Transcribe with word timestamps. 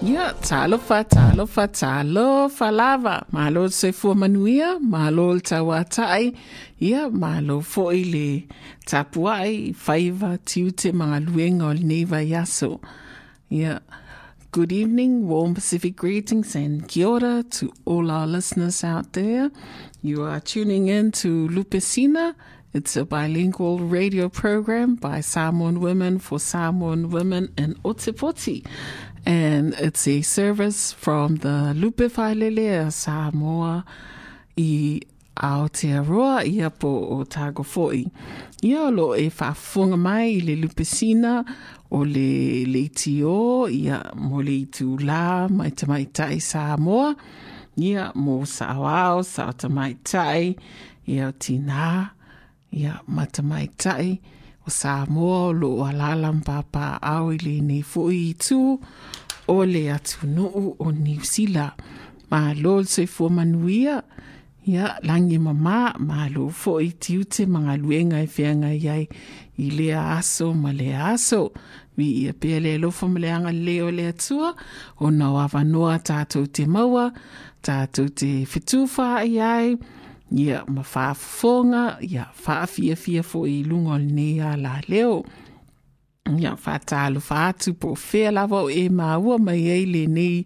the 0.00 0.16
Air. 0.16 0.34
talofa 0.40 1.04
talofa 1.04 1.68
talofa 1.68 2.72
lava 2.72 3.26
malo 3.32 3.62
le 3.62 3.68
soifua 3.68 4.14
manuia 4.14 4.80
malo 4.80 5.34
le 5.34 5.40
tauataʻi 5.40 6.34
ia 6.80 7.10
malo 7.10 7.60
foʻi 7.60 8.12
le 8.12 8.46
tapuaʻi 8.86 9.68
i 9.68 9.72
faiva 9.72 10.38
tiute 10.38 10.92
magaluega 10.92 11.64
o 11.64 11.74
lenei 11.74 12.04
vaiaso 12.06 12.80
ia 13.50 13.80
Good 14.52 14.72
evening, 14.72 15.28
warm 15.28 15.54
Pacific 15.54 15.94
greetings 15.94 16.56
and 16.56 16.88
kia 16.88 17.06
ora 17.06 17.44
to 17.50 17.72
all 17.84 18.10
our 18.10 18.26
listeners 18.26 18.82
out 18.82 19.12
there. 19.12 19.48
You 20.02 20.24
are 20.24 20.40
tuning 20.40 20.88
in 20.88 21.12
to 21.22 21.46
Lupe 21.46 21.80
Sina. 21.80 22.34
It's 22.74 22.96
a 22.96 23.04
bilingual 23.04 23.78
radio 23.78 24.28
program 24.28 24.96
by 24.96 25.20
Samoan 25.20 25.78
women 25.78 26.18
for 26.18 26.40
Samoan 26.40 27.10
women 27.10 27.52
in 27.56 27.74
Otepoti 27.84 28.66
and 29.26 29.74
it's 29.74 30.06
a 30.08 30.22
service 30.22 30.92
from 30.92 31.36
the 31.36 31.74
Lupe 31.74 32.08
Failele 32.10 32.90
Samoa 32.92 33.84
i 34.56 35.00
Aotearoa 35.36 36.44
ia 36.44 36.70
po 36.70 36.88
o 36.88 37.24
Tago 37.24 37.64
Foi. 37.64 38.04
Ia 38.62 38.90
lo 38.90 39.14
e 39.16 39.30
whaafunga 39.30 39.96
mai 39.96 40.36
i 40.36 40.40
le 40.40 40.56
lupesina 40.56 41.44
o 41.90 42.04
le 42.04 42.64
leitio 42.66 43.68
ia 43.70 44.12
mo 44.14 44.42
le 44.42 44.66
itu 44.66 44.98
la 44.98 45.48
mai 45.48 45.70
te 45.70 45.86
mai 45.86 46.04
tai 46.04 46.38
Samoa. 46.38 47.16
Ia 47.78 48.12
mo 48.14 48.42
Sawao, 48.44 49.24
Sao 49.24 49.52
te 49.52 49.68
mai 49.68 49.96
tai, 50.04 50.56
ia 51.06 51.28
o 51.28 51.32
Tina, 51.32 52.10
ia 52.72 53.00
mata 53.06 53.42
mai 53.42 53.68
tai 54.70 55.06
o 55.06 55.06
Samoa 55.06 55.52
lo 55.52 55.68
o 55.78 55.84
alala 55.84 56.32
mpapa 56.32 57.02
au 57.02 57.30
nei 57.30 57.82
fui 57.82 58.30
i 58.30 58.34
tū 58.34 58.78
o 59.48 59.64
le 59.64 59.92
atu 59.92 60.26
nuu 60.26 60.76
o 60.78 60.90
New. 60.90 61.20
Ma 62.30 62.54
lo 62.54 62.84
se 62.84 63.06
fu 63.06 63.28
manuia 63.28 64.02
ia 64.66 64.98
langi 65.02 65.38
mama 65.38 65.94
ma 65.98 66.28
lo 66.28 66.48
fo 66.48 66.80
i 66.80 66.92
tiute 66.92 67.46
mga 67.46 67.76
luenga 67.82 68.22
e 68.22 68.28
whianga 68.36 68.70
iai 68.70 69.08
i 69.58 69.70
le 69.70 69.94
aso 69.94 70.54
ma 70.54 70.72
le 70.72 70.94
aso. 70.94 71.52
Vi 71.96 72.24
ia 72.24 72.32
pia 72.32 72.60
le 72.60 72.78
lofo 72.78 73.08
ma 73.08 73.18
le 73.18 73.30
anga 73.30 73.52
leo 73.52 73.90
le 73.90 74.08
atua 74.08 74.54
o 75.00 75.10
na 75.10 75.28
tātou 75.98 76.46
te 76.46 76.66
maua, 76.66 77.12
tātou 77.62 78.08
te 78.08 78.46
whituwha 78.46 79.24
iai, 79.24 79.74
ia 79.74 79.99
ia 80.30 80.64
ma 80.66 80.82
faafofoga 80.82 81.98
ia 82.00 82.26
faafiafia 82.34 83.22
foʻi 83.22 83.60
i 83.60 83.64
luga 83.64 83.94
o 83.94 83.98
lenei 83.98 84.40
ala 84.40 84.80
leo. 84.88 85.24
Ia 86.38 86.56
faatalofa 86.56 87.46
atu 87.48 87.74
po 87.74 87.92
o 87.92 87.96
fea 87.96 88.30
lava 88.30 88.62
o 88.62 88.70
e 88.70 88.88
maua 88.88 89.38
mai 89.38 89.70
ai 89.70 89.84
lenei 89.86 90.44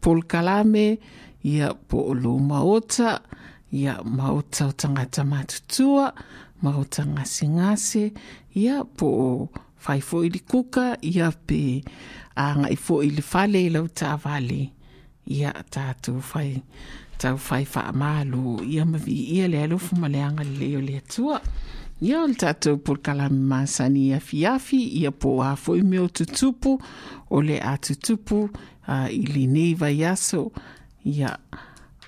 polkalame. 0.00 0.98
Ia 1.44 1.74
po 1.74 2.10
o 2.10 2.14
lou 2.14 2.38
maota. 2.38 3.20
Ia 3.72 3.98
maota 4.04 4.66
o 4.66 4.72
tagata 4.72 5.24
matutua 5.24 6.14
maota 6.64 7.04
gasegase 7.04 8.12
ia 8.54 8.84
po 8.84 9.06
o 9.06 9.48
fai 9.76 10.00
foʻi 10.00 10.28
likuka 10.34 10.86
ia 11.02 11.28
pe 11.46 11.82
agai 12.36 12.76
foʻi 12.86 13.08
le 13.16 13.22
fale 13.22 13.60
i 13.66 13.70
lau 13.74 13.86
tavale 14.00 14.62
ia 15.26 15.52
tātou 15.70 16.20
fai 16.20 16.62
tau 17.18 17.38
fai 17.38 17.64
wha 17.64 17.86
amalu 17.92 18.58
ia 18.66 18.84
mavi 18.84 19.14
ia 19.36 19.48
le 19.48 19.62
alufu 19.64 19.96
ma 19.96 20.08
le 20.08 20.20
anga 20.22 20.44
le 20.44 20.58
leo 20.58 20.80
le 20.80 20.98
atua. 20.98 21.40
Ia 22.02 22.22
o 22.22 22.26
le 22.26 22.34
tātou 22.34 22.76
por 22.76 22.98
masani 23.30 24.08
ia 24.08 24.20
fiafi 24.20 25.00
ia 25.00 25.10
po 25.10 25.42
a 25.42 25.56
foi 25.56 25.82
meo 25.82 26.08
tutupu 26.08 26.78
o 27.30 27.40
le 27.40 27.60
a 27.60 27.76
tutupu 27.78 28.50
uh, 28.88 29.08
i 29.08 29.46
nei 29.46 29.74
vai 29.74 30.04
aso 30.04 30.52
ia 31.04 31.38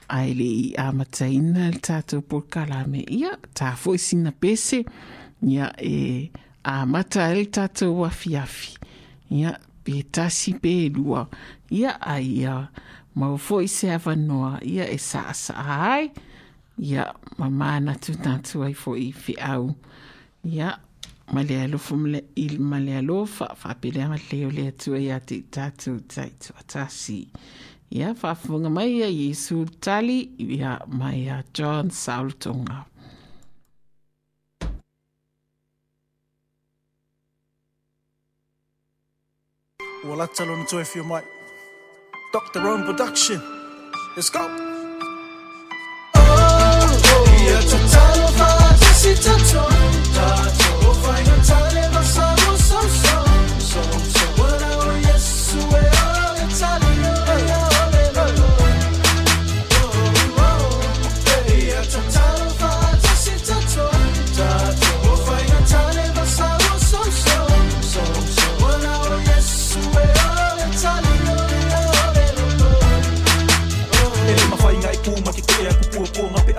ai 0.09 0.35
le 0.35 0.45
i 0.45 0.75
amataina 0.77 1.71
le 1.71 1.79
tātou 1.79 2.23
por 2.23 2.49
kalame 2.49 3.05
ia 3.09 3.39
tā 3.55 3.77
foi 3.77 3.99
sina 3.99 4.33
pese. 4.33 4.85
Ia 5.43 5.73
e 5.79 6.31
a 6.65 6.85
mata 6.87 7.31
el 7.31 7.47
tātou 7.53 8.05
a 8.05 8.11
fiafi. 8.11 8.77
Ia 9.31 9.57
pe 9.85 10.03
tasi 10.11 10.55
pe 10.59 10.91
lua. 10.91 11.27
Ia 11.71 11.97
ai 12.01 12.43
ia 12.43 12.57
mau 13.17 13.37
foi 13.37 13.67
se 13.69 13.91
avanoa 13.97 14.61
ia 14.63 14.87
e 14.97 14.99
sa 14.99 15.33
sa 15.33 15.55
ai. 15.93 16.11
Ia 16.79 17.05
mamana 17.39 17.95
tu 17.97 18.13
tatu 18.15 18.63
ai 18.67 18.75
foi 18.75 19.13
fi 19.13 19.35
au. 19.41 19.75
Ia 20.45 20.69
ma 21.33 21.43
le 21.43 21.57
alofa 21.65 21.97
ma 21.97 22.09
le 22.15 22.21
il 22.37 22.61
ma 22.61 22.79
le 22.79 22.93
alofa 23.01 23.47
faapeleaga 23.61 24.19
leo 24.31 24.51
le 24.51 24.69
atua 24.71 24.99
ia 24.99 25.19
te 25.21 25.43
tatou 25.51 25.99
taitu 26.15 26.55
atasi 26.61 27.27
ia 27.91 28.15
faafofoga 28.15 28.71
mai 28.71 28.91
ia 28.99 29.09
iesu 29.09 29.65
tali 29.81 30.21
ia 30.39 30.79
ma 30.99 31.11
ia 31.15 31.43
john 31.55 31.91
saulotoga 31.91 32.85
Ua 40.07 40.17
lata 40.17 40.45
lona 40.45 40.65
toe 40.65 40.85
fio 40.85 41.05
mai. 41.05 41.36
Dr. 42.33 42.61
Rome 42.61 42.85
Production. 42.85 43.41
Let's 44.17 44.31
go. 44.31 44.43
Ia 47.43 47.61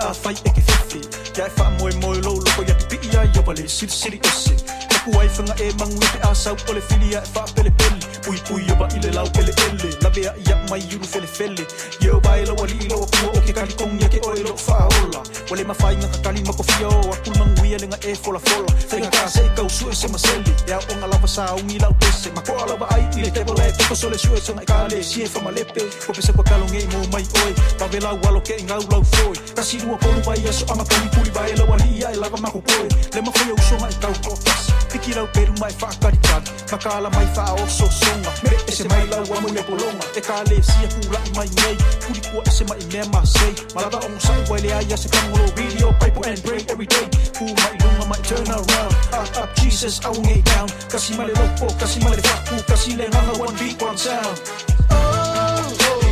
tager 0.08 0.22
fejl, 0.22 0.38
ikke 0.46 0.62
fiffi 0.68 1.00
Jeg 1.36 1.46
er 1.46 1.50
far 1.58 1.70
mor 1.78 1.88
i 1.88 1.96
mål, 2.02 2.16
lå, 2.26 2.32
lukker, 2.44 2.64
jeg 2.68 2.76
de 2.80 2.86
bier, 2.90 3.20
jeg 3.20 3.30
jobber 3.36 3.52
lidt, 3.52 3.70
sit 3.70 3.92
city, 3.92 4.16
udsigt 4.16 4.77
ese. 5.22 5.38
Whanga 5.38 5.54
e 5.62 5.72
mangu 5.78 6.02
e 6.02 6.08
pe 6.12 6.18
a 6.28 6.34
sau 6.34 6.56
o 6.68 6.72
le 6.72 6.80
whilia 6.90 7.22
e 7.22 7.28
wha 7.34 7.44
pele 7.54 7.70
pele. 7.70 7.98
Pui 8.22 8.38
pui 8.48 8.64
opa 8.72 8.88
i 8.94 8.98
le 9.00 9.10
lau 9.12 9.26
ele 9.38 9.52
ele. 9.66 9.88
Lawe 10.02 10.26
a 10.26 10.34
ia 10.48 10.56
mai 10.70 10.80
yuru 10.90 11.04
fele 11.04 11.26
fele. 11.26 11.66
Ia 12.00 12.16
o 12.16 12.20
bae 12.20 12.44
lawa 12.44 12.66
li 12.66 12.88
lawa 12.88 13.06
pua 13.06 13.30
o 13.36 13.40
ke 13.40 13.52
kali 13.52 13.72
kongi 13.74 14.04
a 14.04 14.08
ke 14.08 14.20
oe 14.26 14.42
lo 14.42 14.54
wha 14.66 14.88
ola. 15.02 15.22
Wale 15.50 15.64
mawhainga 15.64 16.08
ka 16.08 16.18
kali 16.24 16.42
mako 16.42 16.62
fia 16.62 16.88
o 16.88 17.12
a 17.12 17.16
kul 17.22 17.34
mangu 17.38 17.64
ia 17.64 17.78
lenga 17.78 17.98
e 18.02 18.14
fola 18.14 18.38
fola. 18.38 18.68
Whainga 18.90 19.10
ka 19.10 19.28
se 19.28 19.44
i 19.44 19.48
kau 19.56 19.68
su 19.68 19.88
e 19.90 19.94
se 19.94 20.08
maseli. 20.08 20.52
E 20.66 20.72
a 20.72 20.78
onga 20.92 21.06
lava 21.06 21.28
sa 21.28 21.54
ungi 21.54 21.78
lau 21.78 21.92
pese. 21.94 22.30
Mako 22.34 22.52
a 22.58 22.66
lawa 22.66 22.86
ai 22.92 23.08
i 23.16 23.22
le 23.22 23.30
te 23.30 23.44
bola 23.44 23.66
e 23.68 23.72
peko 23.72 23.94
sole 23.94 24.18
su 24.18 24.34
e 24.34 24.40
tanga 24.40 24.62
i 24.62 24.66
kale. 24.66 25.02
Sie 25.02 25.24
wha 25.44 25.50
lepe. 25.50 25.82
Ko 26.06 26.12
pese 26.12 26.32
kwa 26.32 26.44
kalonge 26.44 26.82
i 26.82 26.86
mo 26.92 27.06
mai 27.12 27.24
oe. 27.44 27.52
Pawe 27.78 28.00
lau 28.00 28.18
walo 28.24 28.40
ke 28.40 28.60
ngau 28.62 28.82
lau 28.90 29.04
foi. 29.04 29.36
Kasi 29.54 29.78
rua 29.78 29.96
polu 29.98 30.20
vai 30.22 30.42
aso 30.48 30.66
ama 30.72 30.84
poli 30.84 31.08
puli 31.14 31.30
vai 31.30 31.54
lau 31.56 31.72
ali 31.72 32.04
ai 32.04 32.16
lava 32.16 32.36
mako 32.36 32.60
koe. 32.60 32.88
Le 33.14 33.20
mawhai 33.22 33.50
au 33.50 33.62
songa 33.62 33.88
i 33.88 33.94
kau 34.00 34.12
kotas. 34.24 34.68
Piki 34.98 35.14
lau 35.14 35.26
peru 35.32 35.52
mai 35.60 35.70
wha 35.80 35.90
kari 36.02 36.18
kari. 36.26 36.50
Makala 36.70 37.10
mai 37.14 37.26
wha 37.36 37.54
o 37.54 37.66
so 37.66 37.86
songa. 37.86 38.30
Me 38.42 38.50
e 38.66 38.72
se 38.72 38.84
mai 38.88 39.06
lau 39.06 39.22
amu 39.36 39.48
le 39.54 39.62
polonga. 39.62 40.06
E 40.16 40.20
ka 40.20 40.42
le 40.50 40.58
sia 40.62 40.88
kura 40.90 41.20
i 41.22 41.30
mai 41.36 41.48
nei. 41.62 41.76
Kuri 42.02 42.20
kua 42.30 42.42
e 42.42 42.50
se 42.50 42.64
mai 42.64 42.82
mea 42.92 43.04
ma 43.12 43.22
sei. 43.24 43.54
Malava 43.74 43.98
o 44.02 44.08
musai 44.08 44.42
wai 44.50 44.60
le 44.60 44.72
ai 44.74 44.92
ase 44.92 45.08
kangolo 45.08 45.46
video. 45.54 45.92
Pipe 46.00 46.18
and 46.26 46.42
pray 46.42 46.64
every 46.68 46.86
day. 46.86 47.06
Ku 47.38 47.44
mai 47.44 47.74
lunga 47.78 48.04
mai 48.10 48.20
turn 48.26 48.48
around. 48.50 48.94
Up 49.14 49.38
up 49.38 49.54
Jesus 49.54 50.04
I 50.04 50.10
will 50.10 50.22
get 50.22 50.44
down. 50.44 50.68
Kasi 50.90 51.14
male 51.16 51.32
lopo, 51.38 51.66
kasi 51.78 52.00
male 52.02 52.22
faku. 52.22 52.56
Kasi 52.66 52.96
le 52.96 53.06
nganga 53.06 53.38
one 53.38 53.54
beat 53.54 53.80
one 53.80 53.96
sound. 53.96 54.34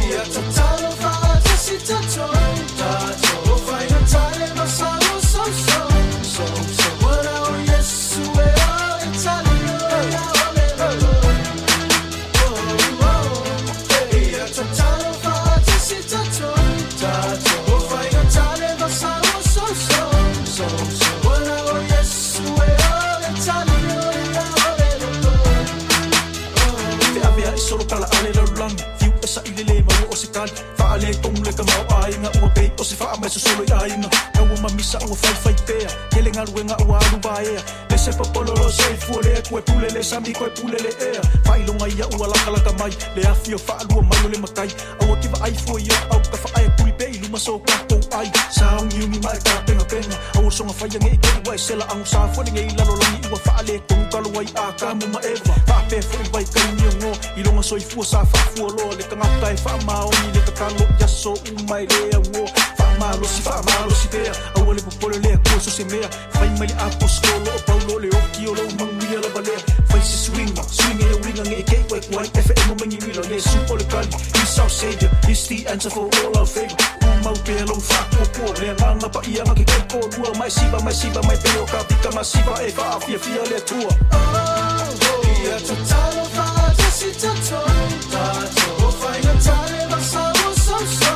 Ia 0.07 0.23
tatalo 0.23 0.31
fa 0.31 0.46
Fa 30.97 31.03
ale 31.05 31.13
tong 31.21 31.37
le 31.45 31.53
ka 31.53 31.63
mau 31.63 32.01
ainga 32.01 32.31
Ua 32.41 32.49
pei 32.57 32.73
o 32.81 32.83
se 32.83 32.97
faa 32.97 33.17
mai 33.21 33.29
so 33.29 33.39
solo 33.39 33.65
i 33.69 33.73
ainga 33.85 34.09
Kau 34.33 34.45
o 34.49 34.57
mamisa 34.63 34.99
ua 35.05 35.17
fai 35.17 35.35
fai 35.45 35.55
pea 35.67 35.89
Kele 36.11 36.31
ngaru 36.31 36.61
e 36.61 36.65
nga 36.65 36.77
ua 36.89 36.99
ba 37.21 37.43
ea 37.45 37.61
Le 37.91 37.99
se 37.99 38.13
papolo 38.17 38.55
lo 38.57 38.71
se 38.71 38.89
i 38.93 38.97
fua 38.97 39.21
le 39.21 39.43
Kue 39.49 39.61
pule 39.61 39.89
le 39.93 40.03
sami 40.03 40.33
koe 40.33 40.49
pule 40.57 40.79
le 40.81 40.89
ea. 40.89 41.21
Fai 41.45 41.61
longa 41.67 41.87
ia 41.89 42.07
ua 42.17 42.27
laka 42.29 42.51
laka 42.51 42.73
mai 42.81 42.93
Le 43.17 43.23
afi 43.29 43.55
o 43.55 43.59
faa 43.59 43.85
lua 43.91 44.03
mai 44.03 44.31
le 44.33 44.39
makai. 44.39 44.69
Aua 45.01 45.17
kiva 45.21 45.37
ai 45.45 45.53
fua 45.53 45.81
i 45.81 45.89
o 45.93 46.15
au 46.15 46.21
ka 46.21 46.37
faa 46.37 46.63
e 46.65 46.69
puli 46.77 46.93
pe 46.93 47.05
i 47.13 47.19
luma 47.19 47.39
so 47.39 47.59
kakou 47.59 48.01
ai. 48.17 48.33
Saungi 48.51 49.05
umi 49.05 49.19
mai 49.21 49.39
ka 49.45 49.61
penga 49.67 49.85
penga 49.85 50.17
Aua 50.37 50.51
songa 50.51 50.73
fai 50.73 50.89
ange 50.97 51.13
i 51.13 51.19
kei 51.19 51.41
wai 51.47 51.59
sela 51.59 51.85
Angu 51.93 52.07
sa 52.07 52.25
fua 52.33 52.45
nge 52.45 52.63
i 52.73 52.73
lalo 52.77 52.97
langi 52.97 53.29
ua 53.29 53.39
faa 53.45 53.63
le 53.69 53.79
Kongu 53.89 54.09
kalu 54.13 54.33
wai 54.37 54.49
a 54.57 54.73
ka 54.81 54.95
mu 54.95 55.07
ma 55.13 55.21
eva 55.21 55.55
Faa 55.69 55.83
pe 55.91 56.01
fua 56.01 56.25
i 56.25 56.29
vai 56.33 56.45
ni 57.67 57.75
o 57.75 57.75
ngo 57.75 57.75
I 57.75 57.75
longa 57.75 57.75
so 57.75 57.77
i 57.77 57.81
fua 57.81 58.05
sa 58.05 58.25
faa 58.25 58.51
fua 58.55 58.69
lo 58.71 58.91
Le 58.97 59.03
ka 59.03 59.17
ngata 59.17 59.53
e 59.53 59.57
faa 59.57 59.79
maoni 59.87 60.33
Le 60.35 60.41
ka 60.41 60.53
kalo 60.53 60.87
ia 61.01 61.09
so 61.09 61.35
umai 61.35 61.87
le 61.87 62.11
a 62.15 62.19
wo 62.19 62.47
Faa 62.77 62.99
malo 62.99 63.27
si 63.27 63.43
faa 63.43 63.63
malo 63.63 63.91
si 63.91 64.09
pea 64.09 64.33
Aua 64.57 64.75
le 64.75 64.83
popole 64.83 65.19
le 65.19 65.33
a 65.33 65.39
kua 65.39 65.61
so 65.61 65.71
se 65.71 65.85
mea 65.85 66.09
Fai 66.33 66.49
mai 66.59 66.69
le 66.69 66.75
a 66.75 66.89
poskolo 66.99 67.51
o 67.55 67.59
paulo 67.67 67.99
le 67.99 68.09
oki 68.09 68.47
o 68.47 68.55
lo 68.55 68.63
manguia 68.79 69.21
la 69.21 69.29
balea 69.35 69.59
Fai 69.89 70.01
se 70.01 70.17
swinga, 70.17 70.63
swinga 70.63 71.05
e 71.05 71.15
winga 71.25 71.43
nge 71.43 71.59
e 71.59 71.63
kei 71.63 71.85
wai 71.91 72.01
kwai 72.01 72.31
Efe 72.35 72.53
e 72.55 72.63
mamengi 72.69 72.99
wila 73.07 73.23
le 73.29 73.41
su 73.41 73.59
o 73.71 73.77
le 73.77 73.85
kali 73.85 74.09
He's 74.35 74.59
our 74.59 74.71
savior, 74.71 75.11
he's 75.27 75.47
the 75.49 75.67
answer 75.69 75.91
for 75.91 76.09
all 76.09 76.39
our 76.39 76.47
favor 76.47 76.77
Umau 77.03 77.37
pe 77.45 77.65
lo 77.67 77.75
fa 77.81 78.07
kua 78.15 78.27
kua 78.35 78.51
Le 78.61 78.75
langa 78.79 79.09
pa 79.09 79.21
ia 79.27 79.45
maki 79.45 79.65
kei 79.65 79.85
ko 79.91 80.01
Rua 80.17 80.35
mai 80.39 80.51
siba, 80.51 80.81
mai 80.81 80.95
siba, 80.95 81.23
mai 81.27 81.37
peo 81.37 81.67
ka 81.67 81.83
Vika 81.89 82.11
ma 82.15 82.23
siba 82.23 82.63
e 82.63 82.71
faa 82.71 83.01
fia 83.01 83.19
fia 83.19 83.43
le 83.51 83.61
tua 87.15 87.15
Ia 87.15 87.15
tatalo 87.15 87.67
fa 87.71 88.11
tasi 88.11 88.11
tato 88.11 88.11
Tato 88.11 88.91
Whainga 89.01 89.35
tale 89.45 89.87
masaro 89.91 90.55
so 90.55 90.79
so 90.79 90.87
So 90.87 91.16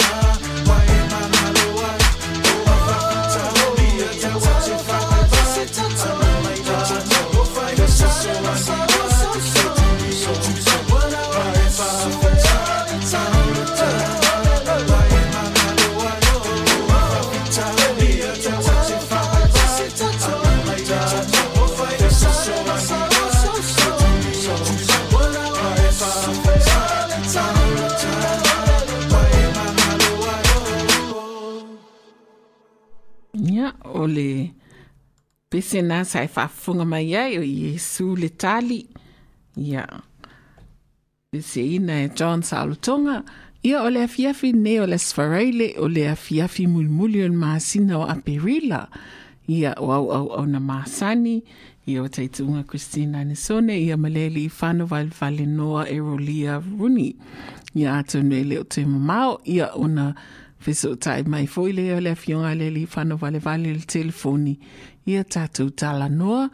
o 34.01 34.07
le 34.09 34.51
pese 35.51 35.81
nā 35.85 36.01
sai 36.07 36.27
whaafunga 36.31 36.85
mai 36.87 37.13
ai 37.17 37.37
o 37.39 37.43
Iesu 37.45 38.15
le 38.21 38.29
tali. 38.41 38.81
Ia, 39.61 39.85
pese 41.31 41.63
ina 41.77 42.01
e 42.05 42.09
John 42.17 42.43
Saulotonga. 42.43 43.21
ia 43.63 43.83
o 43.83 43.89
le 43.89 44.03
afiafi 44.03 44.53
ne 44.53 44.79
o 44.81 44.85
le 44.87 44.97
sfaraile 44.97 45.75
o 45.77 45.87
le 45.87 46.09
afiafi 46.09 46.67
mulimuli 46.67 47.21
o 47.21 47.27
le 47.27 47.35
masina 47.35 47.99
o 47.99 48.05
aperila. 48.09 48.87
Ia 49.47 49.75
o 49.77 49.91
au 49.91 50.11
au 50.11 50.27
au 50.33 50.45
na 50.45 50.59
masani 50.59 51.43
ia 51.85 52.01
o 52.01 52.07
taitunga 52.07 52.63
christina 52.63 53.23
nisone 53.23 53.77
ia 53.81 53.97
ma 53.97 54.09
le 54.09 54.25
alii 54.25 54.49
fanovalevale 54.49 55.45
noa 55.45 55.89
e 55.89 55.99
rolia 55.99 56.57
runi. 56.59 57.15
Ia 57.75 57.97
ato 57.97 58.19
e 58.19 58.57
o 58.57 58.63
te 58.63 58.85
mamao 58.85 59.41
ia 59.45 59.69
ona 59.75 60.15
fesootaʻi 60.61 61.27
mai 61.27 61.45
foʻi 61.45 61.73
lea 61.73 61.97
o 61.97 61.99
le 61.99 62.11
afioga 62.11 62.49
a 62.49 62.55
le 62.55 62.69
vale 62.69 62.87
fanovalevale 62.87 63.73
le 63.73 63.85
telefoni. 63.85 64.59
Ia 65.05 65.23
tatou 65.23 65.69
talanoa 65.69 66.49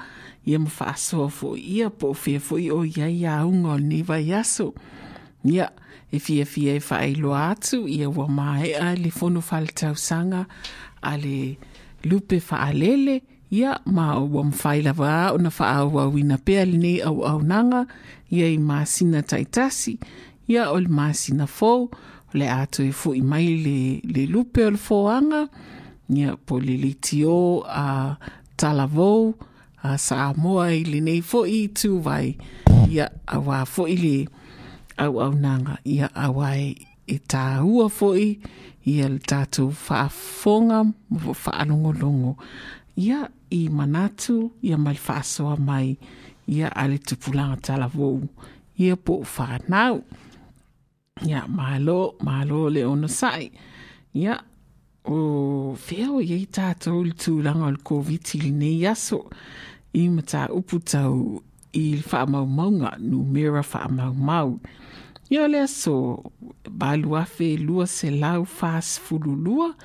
ia 0.45 0.59
ma 0.59 0.69
faasoa 0.69 1.31
foʻi 1.31 1.57
ia 1.57 1.89
po 1.89 2.09
o 2.09 2.13
fea 2.13 2.39
foʻi 2.39 2.71
o 2.71 2.83
iai 2.83 3.25
auga 3.25 3.75
o 3.75 3.77
lenei 3.77 4.03
vaiaso 4.03 4.73
ia 5.45 5.53
yeah 5.55 5.71
e 6.11 6.19
fiafia 6.19 6.73
e 6.75 6.79
faailoa 6.79 7.49
atu 7.49 7.87
ia 7.87 8.09
ua 8.09 8.27
a 8.79 8.95
le 8.95 9.11
fono 9.11 9.41
faletausaga 9.41 10.45
a 11.01 11.17
le 11.17 11.57
lupe 12.03 12.39
faalele 12.39 13.23
ia 13.51 13.79
ma 13.85 14.19
ua 14.19 14.43
mafai 14.43 14.81
lava 14.81 15.31
ona 15.31 15.49
faaauauina 15.49 16.37
pea 16.37 16.65
lenei 16.65 17.01
auaunaga 17.01 17.87
ia 18.31 18.47
i 18.49 18.57
masina 18.57 19.21
taitasi 19.21 19.99
ia 20.47 20.71
o 20.71 20.79
le 20.79 20.87
masina 20.87 21.47
fou 21.47 21.83
o 21.83 21.89
le 22.33 22.49
a 22.49 22.65
toe 22.65 22.93
i 23.15 23.21
mai 23.21 23.47
le, 23.47 24.01
le 24.03 24.25
lupe 24.25 24.65
o 24.65 24.71
le 24.71 24.77
foaga 24.77 25.47
ia 26.09 26.35
po 26.35 26.59
le 26.59 26.77
litio 26.77 27.63
a 27.67 28.15
talavou 28.55 29.35
a 29.83 29.97
saamoa 29.97 30.73
i 30.73 30.83
lenei 30.83 31.23
i 31.47 31.67
tu 31.67 31.99
vai 31.99 32.37
ia 32.89 33.11
auā 33.27 33.63
foʻi 33.63 33.95
le 33.99 34.27
au 34.97 35.21
au 35.21 35.33
nanga, 35.33 35.77
ia 35.85 36.09
awai 36.15 36.35
wai 36.37 36.75
e 37.07 37.17
tā 37.19 37.63
ua 37.63 37.87
fo 37.89 38.13
ia 38.17 39.07
le 39.11 39.19
tātou 39.19 39.71
whaafonga, 39.71 40.83
mo 41.09 41.33
whaalongolongo, 41.33 42.37
ia 42.95 43.27
i 43.51 43.67
manatu, 43.69 44.51
ia 44.63 44.77
mai 44.77 44.95
whaasoa 44.95 45.57
mai, 45.59 45.97
ia 46.47 46.71
ale 46.75 46.97
tupulanga 46.97 47.57
talavou, 47.61 48.21
ia 48.77 48.95
po 48.95 49.23
whanau. 49.35 50.03
Ia, 51.25 51.47
malo, 51.47 52.15
malo 52.21 52.69
le 52.69 52.85
ona 52.85 53.07
sai. 53.09 53.49
Ia, 54.13 54.37
o 55.09 55.75
feo 55.79 56.21
i 56.21 56.43
tātou 56.45 57.01
le 57.07 57.15
tūlanga 57.17 57.65
o 57.67 57.73
le 57.73 57.81
COVID 57.83 58.33
i 58.37 58.41
le 58.45 58.51
nei 58.53 58.85
aso. 58.85 59.23
I 59.97 60.07
mata 60.13 60.45
upu 60.53 60.79
tau 60.85 61.41
i 61.73 61.97
faamaumauga 61.97 62.97
numera 62.99 63.63
faamaumau 63.63 64.59
ia 65.29 65.47
le 65.47 65.61
aso 65.61 66.23
baluafe 66.69 67.57
lua 67.57 67.87
selau 67.87 68.47
lua, 69.25 69.75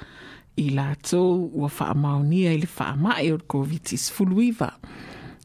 i 0.56 0.70
latou 0.70 1.50
ua 1.54 1.68
faamaonia 1.68 2.52
i 2.52 2.58
le 2.60 2.66
faamaʻe 2.66 3.32
o 3.32 3.36
le 3.36 3.44
koviti 3.48 3.96
sefuluiva 3.96 4.72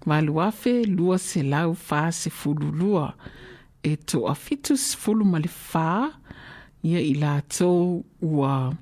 valuafe 0.06 0.84
lua 0.86 1.18
selau 1.18 1.76
fasefululua 1.76 3.14
e 3.84 3.96
toʻafitu 3.96 4.78
sefulu 4.78 5.26
ma 5.26 5.40
le 5.40 5.50
fā 5.50 6.12
ia 6.84 7.00
i 7.02 7.14
latou 7.14 8.04
ua 8.22 8.74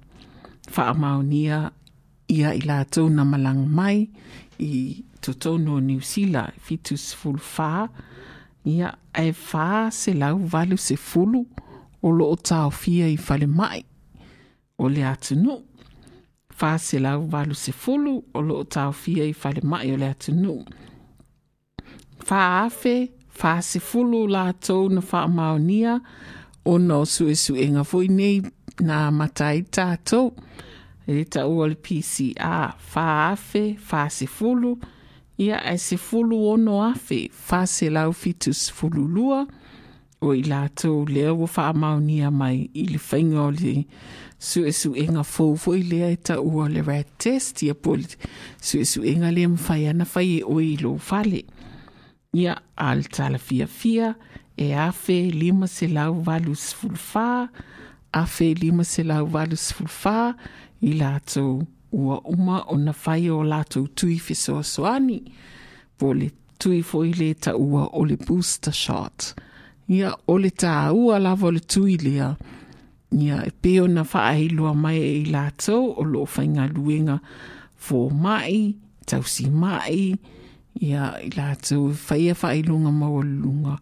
faamaonia 0.71 1.71
ia 2.27 2.53
i 2.53 2.61
latou 2.65 3.09
na 3.09 3.25
malaga 3.25 3.65
mai 3.65 4.09
i 4.59 5.03
totonu 5.25 5.75
o 5.77 5.79
niusila 5.87 6.43
fitus 6.45 6.65
fitu 6.67 6.97
sefulu 7.05 7.41
fā 7.55 7.71
ia 8.71 8.93
ae 9.13 9.31
fā 9.31 9.91
selau 9.91 10.39
valu 10.53 10.77
sefulu 10.87 11.45
o 12.01 12.11
loo 12.11 12.35
taofia 12.35 13.07
i 13.09 13.17
falemaʻi 13.27 13.83
o 14.77 14.89
le 14.89 15.05
atunuu 15.13 15.61
faselau 16.59 17.27
valu 17.33 17.55
sefulu 17.65 18.15
o 18.33 18.41
loo 18.41 18.63
taofia 18.63 19.25
i 19.25 19.33
falemaʻi 19.41 19.93
o 19.93 19.97
le 20.01 20.09
atunuu 20.13 20.61
fulu. 23.79 24.27
La 24.27 24.45
latou 24.45 24.89
na 24.89 25.01
faamaonia 25.01 25.99
ona 26.65 26.95
o 26.97 27.05
suʻesuʻega 27.05 27.83
foi 27.85 28.07
nei 28.07 28.41
na 28.81 29.11
matai 29.11 29.63
tato. 29.63 30.33
E 31.07 31.23
taʻua 31.23 31.63
o 31.63 31.67
le 31.67 31.75
pcr 31.75 32.73
faafe 32.91 33.77
fasefulu 33.77 34.79
ia 35.37 35.59
e 35.73 35.77
se 35.77 35.97
fulu 35.97 36.37
o 36.51 36.55
no 36.57 36.81
afe, 36.83 37.27
whā 37.47 37.65
se 37.67 37.89
lau 37.89 38.13
fitus 38.13 38.69
fulu 38.71 39.07
lua, 39.07 39.45
o 40.23 40.33
i 40.33 40.43
lātou 40.47 41.03
lea 41.09 41.33
ua 41.33 41.47
wha 41.57 41.71
maonia 41.75 42.31
mai 42.31 42.69
i 42.73 42.85
le 42.89 42.99
whainga 43.01 43.41
o 43.43 43.49
le 43.51 43.75
su 44.39 44.63
e 44.65 44.71
su 44.73 44.93
inga 44.95 45.25
fōu 45.27 45.57
fo 45.59 45.75
i 45.75 45.83
lea 45.83 46.09
e 46.13 46.17
ta 46.17 46.39
ua 46.39 46.69
le 46.71 46.81
rat 46.85 47.11
test, 47.21 47.63
ia 47.63 47.75
po 47.75 47.95
le 47.99 48.07
su 48.61 48.79
e 48.79 48.85
su 48.85 49.03
inga 49.03 49.31
le 49.35 49.47
mwhai 49.53 49.89
ana 49.91 50.07
whai 50.15 50.39
e 50.39 50.41
o 50.43 50.59
i 50.63 50.75
lo 50.81 50.95
fale. 50.97 51.43
Ia 52.35 52.55
e 54.57 54.73
afe 54.73 55.31
lima 55.31 55.67
se 55.67 55.87
lau 55.87 56.21
valu 56.23 56.55
sfulfa, 56.55 57.49
afe 58.13 58.53
lima 58.53 58.83
se 58.83 59.03
lau 59.03 59.25
valu 59.27 59.57
sfulfa 59.59 60.35
i 60.81 60.93
lātou 60.95 61.65
ua 61.95 62.19
uma 62.27 62.63
ona 62.67 62.93
fai 62.93 63.29
o 63.31 63.43
latou 63.43 63.87
tui 63.87 64.17
fesoasoani 64.19 65.19
po 65.97 66.11
le 66.13 66.27
tui 66.59 66.81
foi 66.83 67.11
le 67.15 67.29
taʻua 67.33 67.89
o 67.93 68.03
le 68.05 68.17
booster 68.17 68.73
shot. 68.73 69.33
Ia 69.87 70.11
o 70.27 70.37
le 70.37 70.49
tāua 70.49 71.19
lava 71.21 71.47
o 71.47 71.51
le 71.55 71.61
tui 71.61 71.95
lea. 71.97 72.33
Ia 73.15 73.37
e 73.47 73.51
pē 73.61 73.77
ona 73.85 74.03
faailoa 74.03 74.73
mai 74.75 74.97
e 74.99 75.11
i 75.21 75.25
latou 75.31 75.93
o 75.95 76.03
loo 76.03 76.25
faigaluega 76.25 77.19
fomaʻi 77.85 78.59
tausimaʻi 79.07 80.05
ia 80.81 81.13
i 81.23 81.29
latou 81.37 81.91
e 81.93 81.95
faia 82.07 82.35
faailoga 82.35 82.91
maua 82.91 83.23
luga 83.23 83.77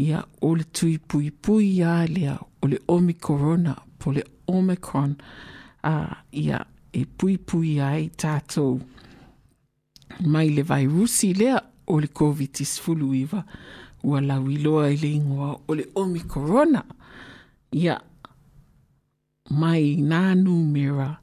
ia 0.00 0.24
o 0.40 0.54
le 0.56 0.64
tui 0.72 0.96
puipui 0.98 1.68
ia 1.76 2.06
lea 2.06 2.38
o 2.62 2.68
le 2.70 2.78
omicorona 2.88 3.76
po 3.98 4.12
le 4.12 4.24
omicron. 4.48 5.16
A 5.82 5.92
uh, 5.92 6.14
ia 6.32 6.64
e 6.92 7.04
pui 7.06 7.38
pui 7.38 7.78
ai 7.80 8.10
tātou. 8.16 8.80
Mai 10.28 10.50
le 10.52 10.62
vai 10.62 10.84
rusi 10.86 11.32
lea 11.34 11.58
o 11.88 11.98
le 12.00 12.08
COVID-19 12.12 13.14
iwa. 13.22 13.44
Ua 14.02 14.20
lau 14.20 14.50
iloa 14.50 14.90
i 14.90 14.98
le 15.00 15.12
ingoa 15.16 15.52
o 15.68 15.76
le 15.78 15.86
Omicron. 15.96 16.76
Ia 17.72 17.96
mai 19.56 19.96
nā 20.00 20.22
numera 20.36 21.14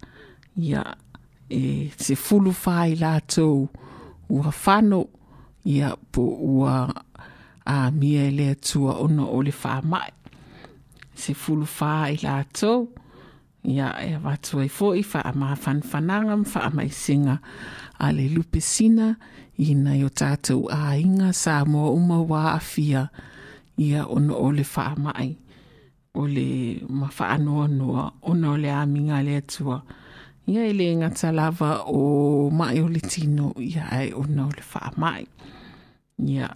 ia 0.57 0.83
e 1.49 1.89
se 1.97 2.17
fulu 2.17 2.53
fai 2.53 2.95
lātou. 2.97 3.67
Ua 4.29 4.53
whano 4.65 5.03
ia 5.65 5.93
po 6.11 6.23
ua 6.23 6.87
a 7.69 7.91
mia 7.91 8.25
e 8.25 8.31
lea 8.33 8.55
tua 8.55 8.97
ona 9.03 9.27
o 9.27 9.43
le 9.45 9.53
whamai. 9.53 10.09
Se 11.13 11.35
fulu 11.37 11.67
fai 11.69 12.17
lātou. 12.23 12.87
ia 12.87 13.08
e 13.63 14.17
watu 14.23 14.59
ai 14.59 14.69
fo 14.69 14.95
i 14.95 15.03
wha 15.03 15.25
ama 15.25 15.55
whanwhananga 15.55 16.35
wha 16.35 16.83
i 16.83 16.89
singa 16.89 17.39
a 17.99 18.11
le 18.11 18.29
lupe 18.29 18.61
sina 18.61 19.15
i 19.57 20.03
o 20.03 20.09
tātou 20.09 20.71
a 20.71 20.91
ah, 20.91 20.97
inga 20.97 21.33
sa 21.33 21.65
mo 21.65 21.91
uma 21.91 22.23
wā 22.23 22.55
awhia 22.55 23.09
ia 23.77 24.05
ono 24.07 24.35
o 24.35 24.51
le 24.51 24.63
wha 24.63 24.95
mai 24.95 25.35
o 26.15 26.27
le 26.27 26.79
ma 26.89 27.09
wha 27.11 27.25
anoa 27.35 27.67
noa 27.67 28.03
ono 28.21 28.53
o 28.53 28.57
le 28.57 28.71
aminga 28.71 29.23
le 29.23 29.37
atua. 29.37 29.83
Ia 30.47 30.65
i 30.65 30.73
le 30.73 30.95
ngata 30.95 31.31
lava 31.31 31.83
o 31.85 32.49
mai 32.49 32.79
o 32.81 32.87
le 32.87 32.99
tino. 32.99 33.53
Ia 33.59 33.83
ai 33.91 34.09
ono 34.13 34.47
o 34.47 34.51
le 34.57 34.63
wha 34.71 34.91
mai 34.97 35.27
ia 36.19 36.49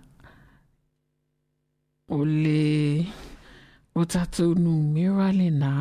o 2.10 2.19
le 2.25 3.05
o 3.95 4.01
tātou 4.03 4.55
nu 4.60 4.74
mera 4.93 5.31
le 5.31 5.48
nā 5.51 5.74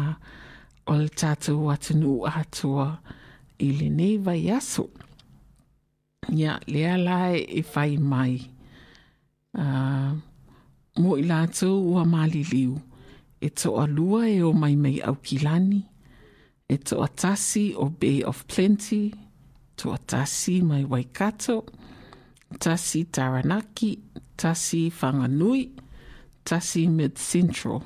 o 0.87 0.97
le 0.99 1.09
tātou 1.09 1.71
atunu 1.71 2.23
atua 2.27 2.89
i 3.62 3.71
le 3.79 3.89
nei 3.91 4.17
vai 4.19 4.51
aso. 4.51 4.89
Ia, 6.33 6.59
lea 6.67 6.97
lae 6.99 7.43
e 7.59 7.62
whai 7.75 7.97
mai. 7.99 8.41
Uh, 9.53 10.15
mo 11.03 11.17
i 11.19 11.25
lātou 11.27 11.93
ua 11.93 12.05
mali 12.09 12.43
liu. 12.51 12.79
E 13.43 13.51
to 13.51 13.77
a 13.83 13.87
lua 13.91 14.29
e 14.31 14.41
o 14.43 14.53
mai 14.53 14.77
mai 14.77 15.01
au 15.03 15.17
kilani. 15.23 15.83
E 16.69 16.77
to 16.79 17.03
a 17.03 17.09
tasi 17.09 17.73
o 17.75 17.89
Bay 17.91 18.23
of 18.23 18.47
Plenty. 18.47 19.12
To 19.77 19.93
a 19.93 19.99
tasi 19.99 20.62
mai 20.62 20.85
Waikato. 20.85 21.65
Tasi 22.59 23.05
Taranaki. 23.11 23.99
Tasi 24.39 24.91
Whanganui. 24.91 25.71
Tasi 26.45 26.89
Mid 26.89 27.19
Central. 27.19 27.83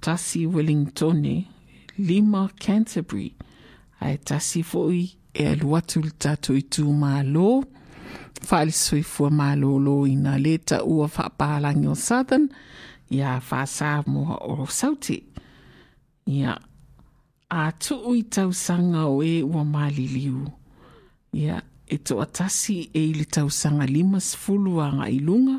Tasi 0.00 0.46
Wellingtone. 0.46 1.59
lima 2.08 2.48
Canterbury. 2.58 3.34
Ae 4.00 4.16
tasi 4.16 4.64
foʻi 4.64 5.02
e 5.34 5.46
alu 5.52 5.76
atu 5.76 6.00
i 6.00 6.08
le 6.08 6.14
tatou 6.18 6.56
itu 6.56 6.84
mālō 6.88 7.50
faalesoifua 8.48 9.30
malōlō 9.30 9.96
ina 10.08 10.38
lē 10.40 10.56
taʻua 10.72 11.08
faapalagi 11.12 11.86
o 11.86 11.94
southern. 11.94 12.48
Ia 13.10 13.40
fasā 13.42 14.00
moa 14.06 14.38
o 14.46 14.66
saute 14.70 15.18
ia 16.30 16.54
atuu 17.50 18.14
i 18.14 18.22
tausaga 18.22 19.06
o 19.10 19.20
ē 19.24 19.42
ua 19.42 19.64
maliliu. 19.64 20.46
Ia 21.34 21.60
e 21.90 21.98
toʻatasi 21.98 22.78
e 22.94 23.02
i 23.10 23.12
le 23.18 23.26
tausaga 23.26 23.86
lima 23.86 24.20
sefulu 24.22 24.78
agailuga 24.84 25.58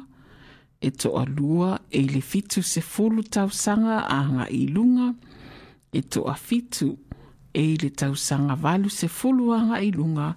e 0.81 0.89
toʻalua 0.89 1.79
e 1.91 1.99
i 1.99 2.07
le 2.07 2.21
fitu 2.21 2.63
sefulu 2.63 3.23
tausaga 3.23 4.05
agailuga 4.07 5.11
e 5.93 6.01
to 6.01 6.23
a 6.27 6.35
fitu 6.35 6.97
e 7.53 7.77
le 7.81 7.89
tau 7.89 8.15
sanga 8.15 8.55
valu 8.55 8.89
se 8.89 9.07
fuluanga 9.07 9.81
i 9.81 9.91
lunga 9.91 10.35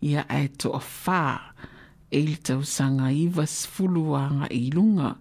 ia 0.00 0.24
e 0.28 0.48
to 0.48 0.72
a 0.76 0.82
e 2.10 2.22
le 2.22 2.36
tau 2.36 2.62
sanga 2.62 3.10
iwa 3.12 3.46
se 3.46 3.68
fuluanga 3.68 4.46
i 4.50 4.70
lunga. 4.70 5.16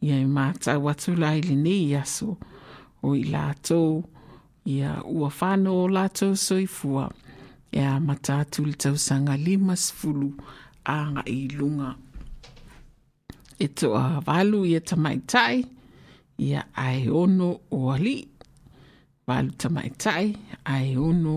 Ia 0.00 0.20
e 0.20 0.26
mātau 0.26 0.82
watu 0.84 1.14
la 1.16 1.34
le 1.36 1.56
nei 1.56 1.94
aso 1.96 2.36
o 3.02 3.14
i 3.16 3.24
latou 3.24 4.04
ia 4.64 5.00
ua 5.04 5.28
whāno 5.28 5.72
o 5.84 5.88
latou 5.88 6.36
soifua. 6.36 7.08
Ia 7.72 8.00
matatu 8.00 8.64
le 8.64 8.76
tau 8.76 8.96
sanga 8.96 9.36
lima 9.36 9.76
se 9.76 9.92
fulu 9.92 10.32
anga 10.84 11.22
i 11.26 11.48
lunga. 11.48 11.94
E 13.58 13.68
to 13.68 13.94
a 13.94 14.20
valu 14.24 14.64
ia 14.66 14.80
tamaitai 14.80 15.64
ia 16.38 16.66
ae 16.74 17.08
ono 17.10 17.60
o 17.70 17.90
alii 17.92 18.33
Valu 19.26 19.52
tamaitai 19.60 20.26
ai 20.74 20.96
ono 20.96 21.36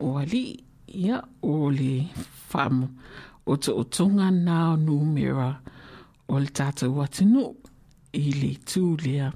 o 0.00 0.16
ali. 0.22 0.44
Ia 0.88 1.18
o 1.42 1.68
le 1.68 2.08
whamu 2.50 2.86
o 3.44 3.56
to 3.56 3.74
o 3.80 3.82
tonga 3.84 4.30
nao 4.30 4.72
numera 4.76 5.50
o 6.32 6.38
le 6.40 6.48
tātou 6.58 6.96
watinu 6.96 7.44
i 8.16 8.32
le 8.40 8.52
tū 8.64 8.82
lea 9.04 9.28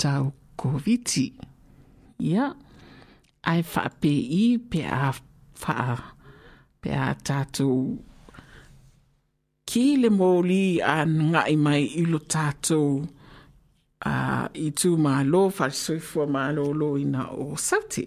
tau 0.00 0.32
koviti. 0.56 1.26
Ia, 2.24 2.46
ai 3.50 3.60
whape 3.74 4.14
i 4.40 4.44
pe 4.70 4.86
a 4.88 5.12
wha 5.12 5.96
pe 6.80 6.96
a 6.96 7.12
tātou 7.28 7.98
ki 9.68 9.84
le 10.00 10.10
mōli 10.12 10.64
a 10.94 10.96
ngai 11.04 11.54
mai 11.60 11.82
i 12.00 12.06
lo 12.08 12.20
tātou 12.34 13.04
uh, 14.04 14.46
i 14.54 14.70
tū 14.76 14.94
mālo, 15.00 15.48
whalsoifua 15.54 16.28
mālo 16.30 16.68
lo 16.76 16.94
ina 17.00 17.30
o 17.32 17.54
sauti. 17.56 18.04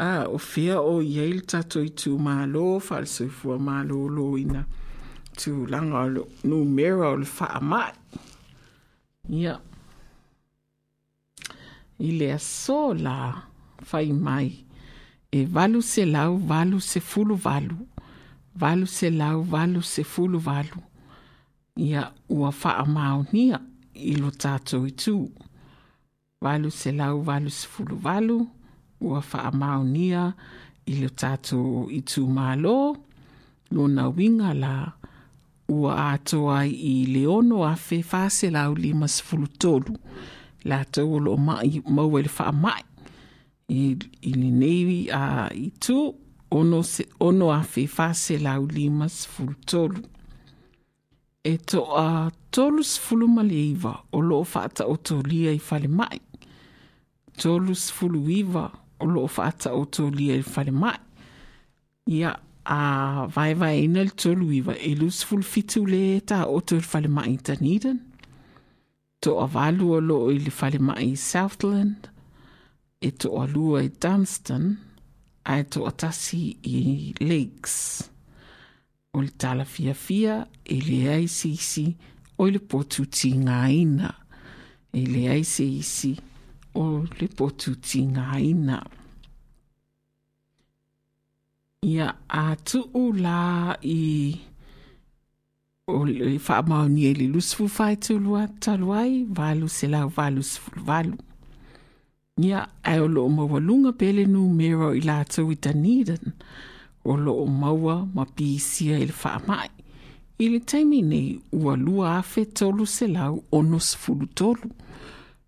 A, 0.00 0.26
o 0.26 0.38
fia 0.40 0.80
o 0.80 1.00
iei 1.04 1.40
tātou 1.44 1.84
i 1.84 1.92
tū 1.92 2.16
mālo, 2.18 2.78
whalsoifua 2.80 3.58
mālo 3.60 4.06
lo 4.10 4.28
ina 4.40 4.64
tū 5.40 5.52
langa 5.70 6.04
o 6.04 6.08
lo 6.14 6.22
nu 6.44 6.64
mera 6.64 7.12
o 7.12 7.16
le 7.20 7.28
wha 7.38 7.60
mai. 7.60 7.92
Ia. 9.40 9.54
I 12.00 12.10
le 12.18 12.32
aso 12.34 12.80
la 12.94 13.16
whai 13.90 14.12
mai. 14.12 14.50
E 15.32 15.44
valu 15.54 15.80
se 15.82 16.04
lau, 16.04 16.36
valu 16.50 16.80
se 16.80 17.00
fulu 17.00 17.36
valu. 17.46 17.78
Valu 18.60 18.86
se 18.86 19.10
lau, 19.10 19.42
valu 19.54 19.82
se 19.82 20.02
fulu 20.02 20.38
valu. 20.48 20.80
Ia 21.76 22.02
ua 22.28 22.50
wha 22.50 22.84
mao 22.86 23.24
nia 23.32 23.60
i 24.00 24.14
lo 24.16 24.30
tatou 24.30 24.86
itu 24.86 25.28
valu 26.40 26.70
selau 26.70 27.20
valu 27.22 27.50
sefulu 27.50 27.96
valu. 27.96 28.48
Ua 29.00 29.20
faamaonia 29.20 30.32
i 30.86 30.94
lo 31.00 31.08
tatou 31.08 31.90
itu 31.90 32.26
lo 32.56 32.96
lona 33.70 34.08
uiga 34.08 34.54
la 34.54 34.92
ua 35.68 36.12
atoa 36.12 36.66
i 36.66 37.06
leono 37.06 37.64
afe 37.64 38.02
faselau 38.02 38.74
lima 38.74 39.08
sefulu 39.08 39.46
tolu. 39.46 39.94
Latou 40.64 41.14
o 41.14 41.18
loo 41.18 41.36
maʻi 41.36 41.82
maua 41.88 42.20
i 42.20 42.22
le 42.22 42.28
faamaʻi 42.28 42.82
i, 43.68 43.96
i 44.22 44.32
lenei 44.32 45.08
a 45.12 45.48
itu 45.54 46.14
ono, 46.50 46.82
se, 46.82 47.06
ono 47.20 47.52
afe 47.52 47.86
faselau 47.86 48.66
lima 48.66 49.08
sefulu 49.08 49.54
tolu. 49.66 50.02
E 51.44 51.56
toa 51.56 52.30
tolu 52.50 52.82
sefulu 52.82 53.26
o 54.12 54.20
lo 54.20 54.42
whaata 54.42 54.84
o 54.86 54.96
to 54.96 55.22
lia 55.22 55.52
i 55.52 55.58
fale 55.58 55.88
mai. 55.88 56.20
Tolu 57.36 57.74
sefulu 57.74 58.28
iva 58.28 58.70
o 59.00 59.04
lo 59.06 59.26
whaata 59.26 59.70
o 59.72 59.84
to 59.84 60.10
i 60.10 60.42
fale 60.42 60.72
mai. 60.72 60.98
Ia 62.06 62.36
a 62.66 63.26
vai 63.26 63.54
vai 63.54 63.84
ina 63.84 64.02
le 64.02 64.10
tolu 64.10 64.52
iwa 64.52 64.74
e 64.78 64.94
lus 64.94 65.24
ful 65.24 65.42
fitu 65.42 65.86
le 65.86 66.20
ta 66.20 66.44
o 66.46 66.60
to 66.60 66.74
le 66.76 66.82
fale 66.82 67.08
mai 67.08 67.36
Dunedin. 67.36 67.98
To 69.22 69.38
a 69.38 69.46
valu 69.46 69.86
o 69.96 70.00
lo 70.00 70.30
i 70.30 70.38
le 70.38 70.50
fale 70.50 70.78
mai 70.78 71.14
Southland. 71.14 72.10
E 73.00 73.10
to 73.10 73.28
a 73.42 73.46
lua 73.46 73.82
i 73.82 73.88
Dunstan. 73.88 74.78
A 75.44 75.60
e 75.60 75.64
to 75.64 75.86
a 75.86 75.92
tasi 75.92 76.56
i 76.64 77.14
Lakes. 77.20 78.10
O 79.14 79.20
le 79.20 79.30
e 80.64 80.76
le 80.88 80.98
o 82.40 82.48
le 82.48 82.60
potu 82.70 83.04
ti 83.06 83.34
ngā 83.36 83.60
ina. 83.76 84.14
E 84.96 85.04
le 85.12 85.26
ICC 85.42 85.98
o 86.80 87.04
le 87.18 87.28
potu 87.36 87.76
ti 87.84 88.06
ngā 88.08 88.40
ina. 88.52 88.80
ia 91.82 92.12
a 92.28 92.56
tuu 92.56 93.12
la 93.16 93.72
i 93.82 94.36
o 95.88 96.04
le 96.04 96.36
whaamaoni 96.46 97.06
e 97.08 97.12
le 97.18 97.26
lusifu 97.32 97.66
whai 97.76 97.96
tulua 97.96 98.42
talu 98.62 98.92
ai, 98.92 99.24
valu 99.38 99.68
se 99.68 99.86
lau 99.88 100.08
valu 100.16 100.42
sifulu 100.42 100.84
valu. 100.84 101.16
Ia 102.44 102.60
ai 102.84 103.00
o 103.00 103.08
lo 103.08 103.28
mawalunga 103.28 103.92
pele 104.00 104.24
nu 104.28 104.48
mero 104.58 104.92
i 104.94 105.00
la 105.00 105.24
tau 105.24 105.48
i 105.54 105.56
Dunedin, 105.56 106.36
o 107.04 107.16
lo 107.16 107.46
maua 107.46 107.96
ma 108.14 108.24
pisia 108.36 109.00
i 109.00 109.06
le 109.08 109.16
whaamai. 109.22 109.79
I 110.40 110.46
le 110.48 110.60
taimi 110.64 111.02
nei 111.04 111.40
ua 111.52 111.74
lua 111.76 112.14
afe 112.18 112.46
tolu 112.58 112.86
se 112.88 113.06
lau 113.06 113.42
ono 113.52 113.78
sifulu 113.78 114.26
tolu. 114.38 114.70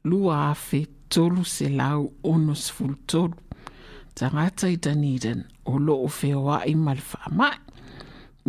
Lua 0.04 0.50
afe 0.50 0.80
tolu 1.08 1.44
se 1.44 1.68
lau 1.68 2.12
ono 2.22 2.54
sifulu 2.54 2.96
tolu. 3.06 3.38
Tangata 4.14 4.68
i 4.68 4.76
Dunedin 4.76 5.44
o 5.64 5.78
lo 5.78 5.94
o 6.04 6.10
whea 6.12 6.58
i 6.68 6.74
ma 6.74 6.92
le 6.92 7.04
whaamai. 7.10 7.56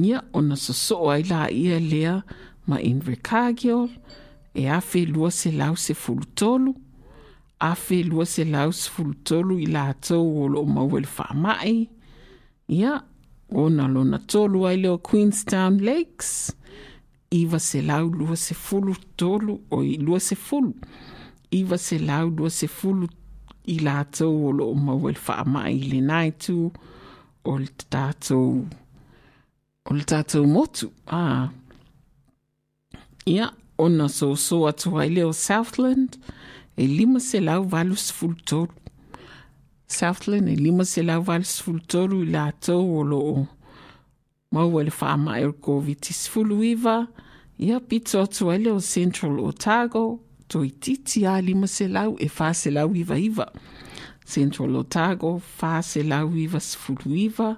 Ia 0.03 0.19
o 0.33 0.41
na 0.41 0.55
soso 0.55 0.97
ai 1.13 1.23
la 1.23 1.47
ia 1.47 1.79
lea 1.79 2.15
ma 2.67 2.81
Invercargill 2.81 3.87
e 4.53 4.67
awhi 4.67 5.05
lua 5.05 5.31
se 5.31 5.51
lau 5.51 5.75
se 5.75 5.93
fulutolu. 5.93 6.75
Awhi 7.61 8.03
lua 8.03 8.25
se 8.25 8.43
lau 8.43 8.71
se 8.71 8.91
fulutolu 8.91 9.61
i 9.63 9.71
la 9.71 9.93
tau 9.93 10.43
o 10.43 10.47
lo 10.47 10.65
maua 10.65 10.99
le 10.99 11.07
whaamai. 11.07 11.87
Ia 12.67 12.99
o 13.53 13.69
na 13.69 13.87
lo 13.87 14.03
na 14.03 14.17
tolu 14.31 14.65
ai 14.67 14.77
leo 14.83 14.97
Queenstown 14.97 15.79
Lakes. 15.87 16.31
iva 17.33 17.59
se 17.59 17.81
lau 17.81 18.09
lua 18.09 18.35
se 18.35 18.53
fulu 18.53 18.93
tolu 19.17 19.61
o 19.71 19.83
i 19.83 19.97
lua 19.97 20.19
se 20.19 20.35
fulu. 20.35 20.73
Iwa 21.51 21.77
se 21.77 21.97
lau 21.97 22.29
lua 22.29 22.49
se 22.49 22.67
fulu 22.67 23.07
i 23.65 23.79
la 23.79 24.03
tau 24.03 24.47
o 24.47 24.51
lo 24.51 24.73
maua 24.73 25.11
le 25.15 25.21
whaamai 25.27 25.79
le 25.89 25.99
nai 26.01 26.29
tu 26.43 26.71
o 27.43 27.57
le 27.57 27.69
tātou 27.93 28.65
o 29.85 29.93
le 29.97 30.05
tātou 30.11 30.45
motu. 30.45 30.91
Ah. 31.07 31.49
Ia, 33.25 33.49
ona 33.77 34.09
so 34.09 34.35
so 34.35 34.65
atu 34.67 34.97
ai 34.99 35.09
leo 35.09 35.33
Southland, 35.33 36.17
e 36.77 36.87
lima 36.87 37.19
se 37.19 37.39
lau 37.39 37.63
valu 37.63 37.95
sifulu 37.95 38.37
tolu. 38.45 38.82
Southland 39.99 40.49
e 40.49 40.55
lima 40.55 40.85
se 40.85 41.01
lau 41.01 41.21
valu 41.27 41.45
sifulu 41.45 41.81
tolu 41.91 42.17
i 42.25 42.35
o 42.71 43.03
lo 43.03 43.19
o 43.33 43.47
mau 44.53 44.79
ele 44.79 44.91
whaama 44.91 45.39
e 45.41 45.45
o 45.45 45.53
COVID 45.53 46.05
sifulu 46.13 46.63
iwa, 46.63 47.07
ia 47.57 47.79
pito 47.79 48.21
atu 48.21 48.51
ai 48.51 48.57
leo 48.57 48.79
Central 48.79 49.39
Otago, 49.39 50.19
toi 50.47 50.69
titi 50.69 51.25
a 51.25 51.41
lima 51.41 51.67
se 51.67 51.87
lau 51.87 52.15
e 52.19 52.27
fa 52.29 52.53
se 52.53 52.69
lau 52.69 52.93
iwa 52.95 53.17
iwa. 53.17 53.47
Central 54.25 54.75
Otago, 54.75 55.39
fa 55.39 55.81
se 55.81 56.03
lau 56.03 56.29
iwa 56.37 56.59
sifuru 56.59 57.15
iwa. 57.15 57.57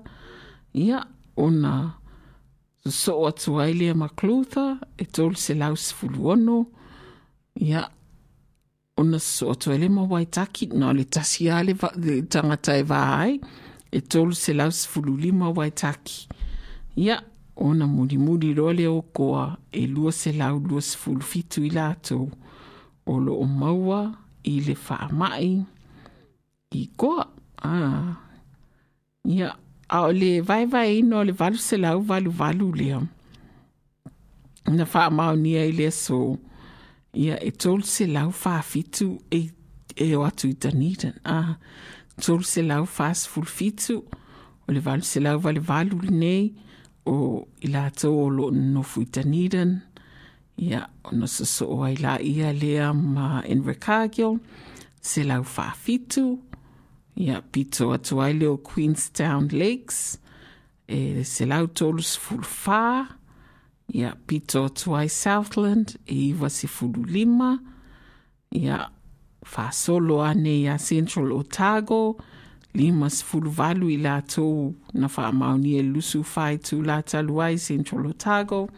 Ia, 0.73 1.03
ona 1.35 1.93
so 2.87 3.27
atu 3.27 3.59
aile 3.59 3.93
ma 3.93 4.07
Clutha, 4.07 4.79
e 4.97 5.05
tolu 5.05 5.35
se 5.35 5.53
lau 5.53 5.75
sifuru 5.75 6.29
ono. 6.31 6.65
Ia, 7.59 7.89
ona 8.97 9.19
soato 9.19 9.73
ele 9.73 9.89
ma 9.89 10.03
waitaki 10.03 10.67
no 10.73 10.93
le 10.93 11.03
tasi 11.03 11.47
va 11.47 11.63
le, 11.63 11.75
le 11.97 12.21
tagata 12.21 12.77
e 12.77 12.83
vaai 12.83 13.39
e 13.91 14.01
tol 14.01 14.33
se 14.33 14.53
lau 14.53 14.71
sefululima 14.71 15.49
waitaki. 15.49 16.27
Ya 16.95 17.21
ona 17.55 17.87
mulimuli 17.87 18.53
loa 18.53 18.73
le 18.73 18.87
okoa 18.87 19.57
e 19.71 19.87
lua 19.87 20.11
se 20.11 20.31
lau 20.31 20.59
lua 20.59 20.81
sefulufitu 20.81 21.65
i 21.65 21.69
latou 21.69 22.31
o 23.05 23.19
loo 23.19 23.43
maua 23.43 24.15
i 24.43 24.59
le 24.59 24.75
faamaʻi 24.75 25.63
i 26.71 26.89
koa 26.97 27.27
ah. 27.63 28.15
ya 29.25 29.55
a 29.89 30.11
le 30.11 30.41
vaevaeina 30.41 31.17
o 31.19 31.23
le 31.23 31.31
valu 31.31 31.57
selau 31.57 31.99
valuvalu 31.99 32.71
lea. 32.73 32.99
Mau 34.67 34.85
faamaonia 34.85 35.65
i 35.65 35.71
le 35.71 35.91
so 35.91 36.37
Ia, 37.15 37.37
e 37.39 37.51
tolu 37.51 37.83
se 37.83 38.05
lau 38.07 38.33
e, 39.31 39.49
e 39.95 40.15
o 40.15 40.23
atu 40.23 40.47
i 40.47 40.53
Dunedin. 40.53 41.13
a 41.23 41.55
Tolu 42.21 42.43
se 42.43 42.61
lau 42.61 42.83
o 44.67 44.71
le 44.71 44.79
valu 44.79 45.01
se 45.01 45.19
lau 45.19 45.39
valu 45.39 45.61
valu 45.61 45.97
o 47.05 47.47
i 47.61 47.67
latou 47.67 48.25
o 48.25 48.29
loo 48.29 48.51
nonofu 48.51 49.01
i 49.01 49.05
Dunedin. 49.05 49.81
Ia, 50.57 50.87
ona 51.03 51.27
sosoo 51.27 51.83
ai 51.83 51.95
la 51.95 52.19
ia 52.19 52.51
lea 52.53 52.93
ma 52.93 53.41
Invercargill, 53.47 54.39
se 55.01 55.23
lau 55.23 55.43
whaafitu, 55.43 56.39
ia 57.15 57.41
pito 57.41 57.91
atu 57.93 58.21
ai 58.21 58.33
leo 58.33 58.57
Queenstown 58.57 59.49
Lakes, 59.51 60.19
e 60.87 61.23
se 61.23 61.45
lau 61.45 61.67
tolus 61.67 62.15
full 62.17 62.43
wha, 62.65 63.14
ia 63.87 64.15
pitoatuai 64.27 65.09
southland 65.09 65.97
e 66.05 66.15
iwasifululima 66.29 67.59
ia 68.51 68.89
faasolo 69.45 70.23
ane 70.23 70.61
ia 70.61 70.77
central 70.77 71.31
otago. 71.31 72.17
Lima 72.73 73.09
sifuluvalu 73.09 73.89
i 73.89 73.97
latou 73.97 74.75
na 74.93 75.07
faamaonia 75.07 75.79
i 75.79 75.83
lusu 75.83 76.23
faetu 76.23 76.81
latalu 76.83 77.41
ai 77.41 77.57
central 77.57 78.05
otago. 78.07 78.69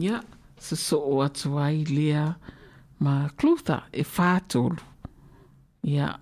Ia 0.00 0.22
sosoo 0.60 1.22
atu 1.22 1.58
ai 1.58 1.84
lea 1.84 2.34
ma 3.00 3.30
clutha 3.36 3.82
e 3.92 4.04
faatolu 4.04 4.76
ia 5.82 6.18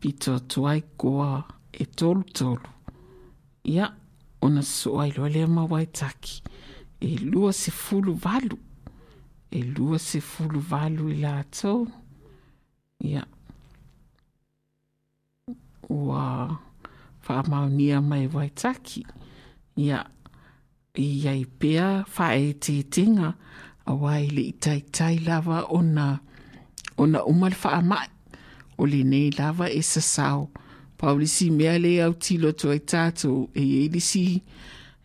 pito 0.00 0.34
atu 0.34 0.68
ai 0.68 0.82
koa 0.96 1.44
e 1.72 1.84
tolutolu 1.84 2.68
ia 3.64 3.92
ona 4.40 4.62
sosoo 4.62 5.00
ai 5.00 5.12
loa 5.16 5.28
lea 5.28 5.46
ma 5.46 5.64
waitaki. 5.64 6.42
e 7.04 7.16
lua 7.18 7.52
se 7.52 7.70
fulu 7.70 8.14
valu. 8.14 8.58
E 9.50 9.62
lua 9.62 9.98
se 9.98 10.20
fulu 10.20 10.60
valu 10.60 11.10
i 11.12 11.16
la 11.20 11.44
tau. 11.44 11.86
Ia. 13.04 13.24
Ua 15.88 16.24
wha 17.28 17.42
maunia 17.50 18.00
mai 18.00 18.26
waitaki. 18.34 19.06
Ia. 19.76 20.00
Ia 20.94 21.32
i 21.34 21.44
pia 21.44 22.04
wha 22.16 22.28
e 22.36 22.52
te 22.54 22.82
tinga. 22.82 23.34
A 23.86 23.92
wai 23.92 24.26
li 24.36 24.48
itai 24.52 24.80
tai 24.96 25.18
lava 25.28 25.66
ona 25.68 26.06
ona 26.96 27.20
umal 27.24 27.54
wha 27.62 27.70
amai. 27.80 28.08
O 28.78 28.86
li 28.86 29.04
nei 29.04 29.30
lava 29.38 29.68
e 29.68 29.82
sasau. 29.82 30.48
Paulisi 30.96 31.50
mea 31.50 31.76
le 31.78 32.00
au 32.02 32.14
tilo 32.14 32.52
tuai 32.52 32.80
tatou 32.80 33.50
e 33.54 33.84
elisi. 33.84 34.24
Paulisi 34.32 34.42
le 34.42 34.42
au 34.42 34.42
tilo 34.42 34.42
e. 34.42 34.52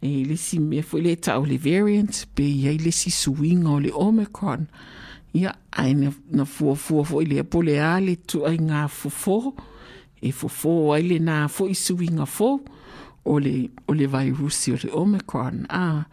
e 0.02 0.24
lisi 0.24 0.60
mea 0.60 0.84
fo 0.84 0.98
le 0.98 1.16
ta 1.16 1.40
o 1.40 1.46
le 1.46 1.58
variant 1.58 2.26
pe 2.36 2.44
e 2.44 2.78
lisi 2.78 3.12
suinga 3.12 3.72
o 3.72 3.80
le 3.80 3.92
omicron 3.92 4.68
ia 5.34 5.54
ai 5.72 5.94
na, 5.94 6.12
na 6.32 6.46
fua 6.46 6.76
fua 6.76 7.04
fo 7.04 7.22
le 7.22 7.44
tu 8.28 8.46
ai 8.46 8.58
ngā 8.58 8.88
fufo 8.88 9.56
e 10.22 10.32
fufo 10.32 10.94
ai 10.94 11.04
le 11.04 11.20
nā 11.20 11.48
fo 11.48 11.68
i 11.68 11.76
suinga 11.76 12.26
fo 12.26 12.60
o 13.26 13.40
le, 13.40 13.70
o 13.88 13.94
le 13.94 14.08
virusi 14.08 14.72
o 14.72 14.78
le 14.84 14.90
omicron 14.92 15.66
ah 15.70 16.06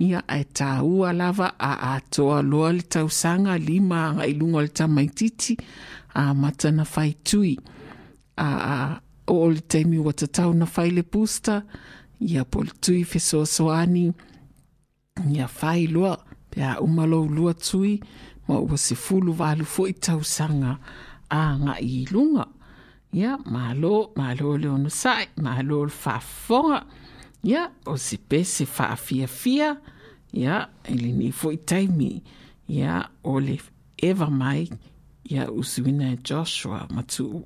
ia 0.00 0.22
e 0.24 0.44
tā 0.56 0.80
ua 0.80 1.12
lava 1.12 1.52
a 1.58 1.72
a 1.92 2.00
toa 2.00 2.40
loa 2.42 2.72
le 2.72 2.82
tausanga 2.82 3.58
lima 3.58 4.14
nga 4.16 4.24
ilunga 4.26 4.64
le 4.64 4.68
tamaititi 4.68 5.56
a 6.14 6.34
matana 6.34 6.84
whai 6.84 7.14
tui. 7.24 7.58
A 8.36 8.48
a 8.74 8.76
o 9.28 9.48
le 9.48 9.60
taimi 9.60 9.98
wa 9.98 10.12
tatau 10.12 10.54
na 10.54 10.66
whai 10.74 10.90
le 10.90 11.02
booster 11.02 11.62
ia 12.20 12.44
po 12.44 12.62
le 12.62 12.72
tui 12.80 13.04
fesoa 13.04 13.46
soani. 13.46 14.12
Ia 15.32 15.48
whai 15.48 15.86
loa 15.86 16.16
pe 16.50 16.62
a 16.62 16.80
umalo 16.80 17.26
lua 17.36 17.54
tui 17.54 18.00
ma 18.48 18.58
ua 18.58 18.76
se 18.76 18.94
fulu 18.94 19.32
valu 19.32 19.64
fo 19.64 19.86
i 19.86 19.94
tausanga 19.94 20.78
a 21.30 21.40
nga 21.62 21.74
ilunga 21.80 22.46
ia 23.12 23.38
malo 23.46 24.12
malo 24.16 24.56
le 24.56 24.68
ono 24.68 24.88
sai 24.88 25.26
malo 25.36 25.84
le 25.84 25.92
whafonga 26.04 26.86
ia 27.42 27.62
o 27.86 27.96
se 27.96 28.16
pese 28.16 28.64
whaafia 28.64 29.26
fia 29.26 29.70
ia 30.32 30.68
ele 30.84 31.12
ni 31.12 31.32
foi 31.32 31.56
taimi. 31.56 32.22
Ia 32.68 33.08
o 33.24 33.40
le 33.40 33.58
eva 33.98 34.30
mai 34.30 34.70
ia 35.24 35.50
usuina 35.50 36.16
Joshua 36.16 36.86
matu. 36.90 37.44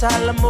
Salmo 0.00 0.49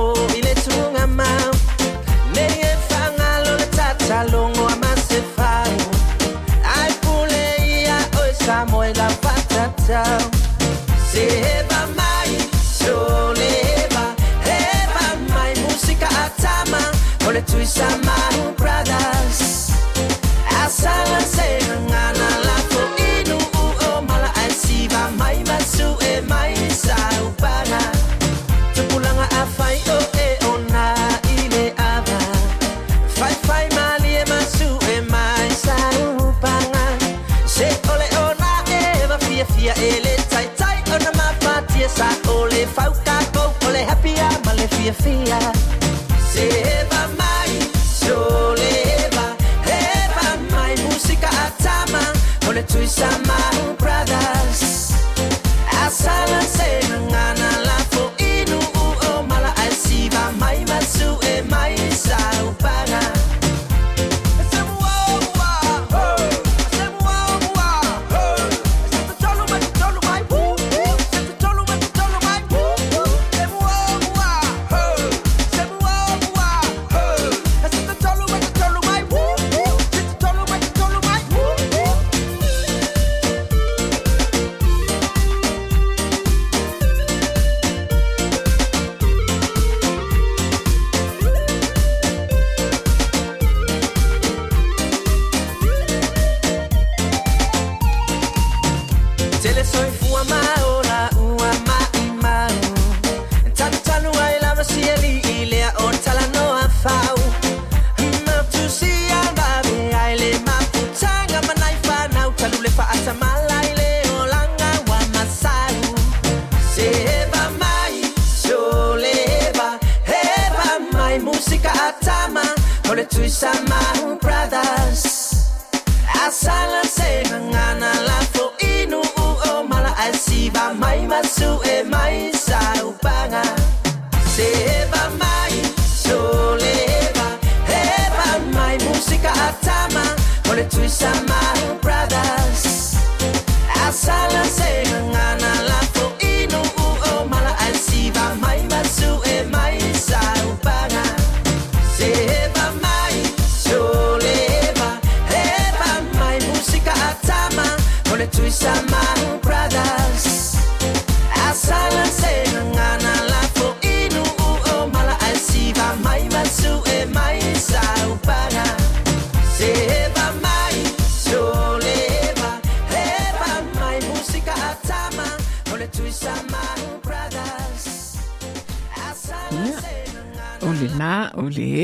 se 127.30 127.40
ngana 127.40 127.90
la 128.08 128.18
fo 128.32 128.44
inu 128.58 129.00
u 129.00 129.26
o 129.50 129.62
mala 129.70 129.92
asiba 130.06 130.74
mai 130.80 131.00
masu 131.10 131.50
e 131.74 131.82
mai 131.92 132.32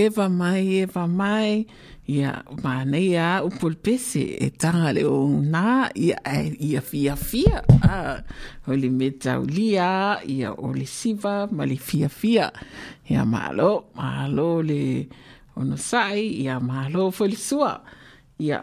eva 0.06 0.28
mai 0.28 0.82
eva 0.84 1.06
mai 1.06 1.66
ia 2.06 2.44
manei 2.62 3.10
e 3.10 3.14
e, 3.14 3.18
a 3.18 3.42
upolpese 3.42 4.22
e 4.38 4.50
taga 4.54 4.92
le 4.94 5.02
ounā 5.02 5.90
ia 5.98 6.16
ia 6.58 6.80
fiafia 6.80 7.64
a 7.82 8.22
o 8.66 8.76
le 8.78 9.10
taulia 9.18 10.22
ia 10.22 10.54
o 10.54 10.70
le 10.72 10.86
siva 10.86 11.48
ma 11.50 11.66
le 11.66 11.76
fia. 11.76 12.52
Ia 13.10 13.24
malo 13.24 13.90
malo 13.94 14.62
le 14.62 15.08
onosaʻi 15.56 16.46
ia 16.46 16.60
malo 16.60 17.10
foli 17.10 17.36
sua. 17.36 17.82
Ia 18.38 18.62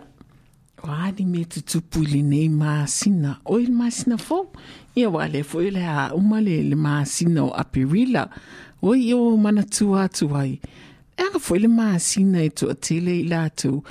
waani 0.84 1.26
me 1.26 1.46
tutupu 1.46 2.04
i 2.04 2.06
lenei 2.06 2.50
masina 2.50 3.40
oi 3.46 3.66
le 3.66 3.72
masina 3.72 4.18
fou 4.18 4.52
ia 4.96 5.10
wale 5.10 5.44
foi 5.44 5.72
le 5.72 5.84
a 5.84 6.12
umale 6.16 6.64
le 6.64 6.76
masina 6.76 7.44
o 7.44 7.52
aperila 7.52 8.30
oi 8.84 9.00
ia 9.08 9.18
o 9.18 9.38
manatua 9.38 10.04
atu 10.04 10.36
ai 10.36 10.60
Eka 11.18 11.40
foi 11.40 11.60
le 11.60 11.68
maasina 11.68 12.44
e 12.44 12.50
tua 12.50 12.74
i 12.74 13.24
lātou 13.28 13.84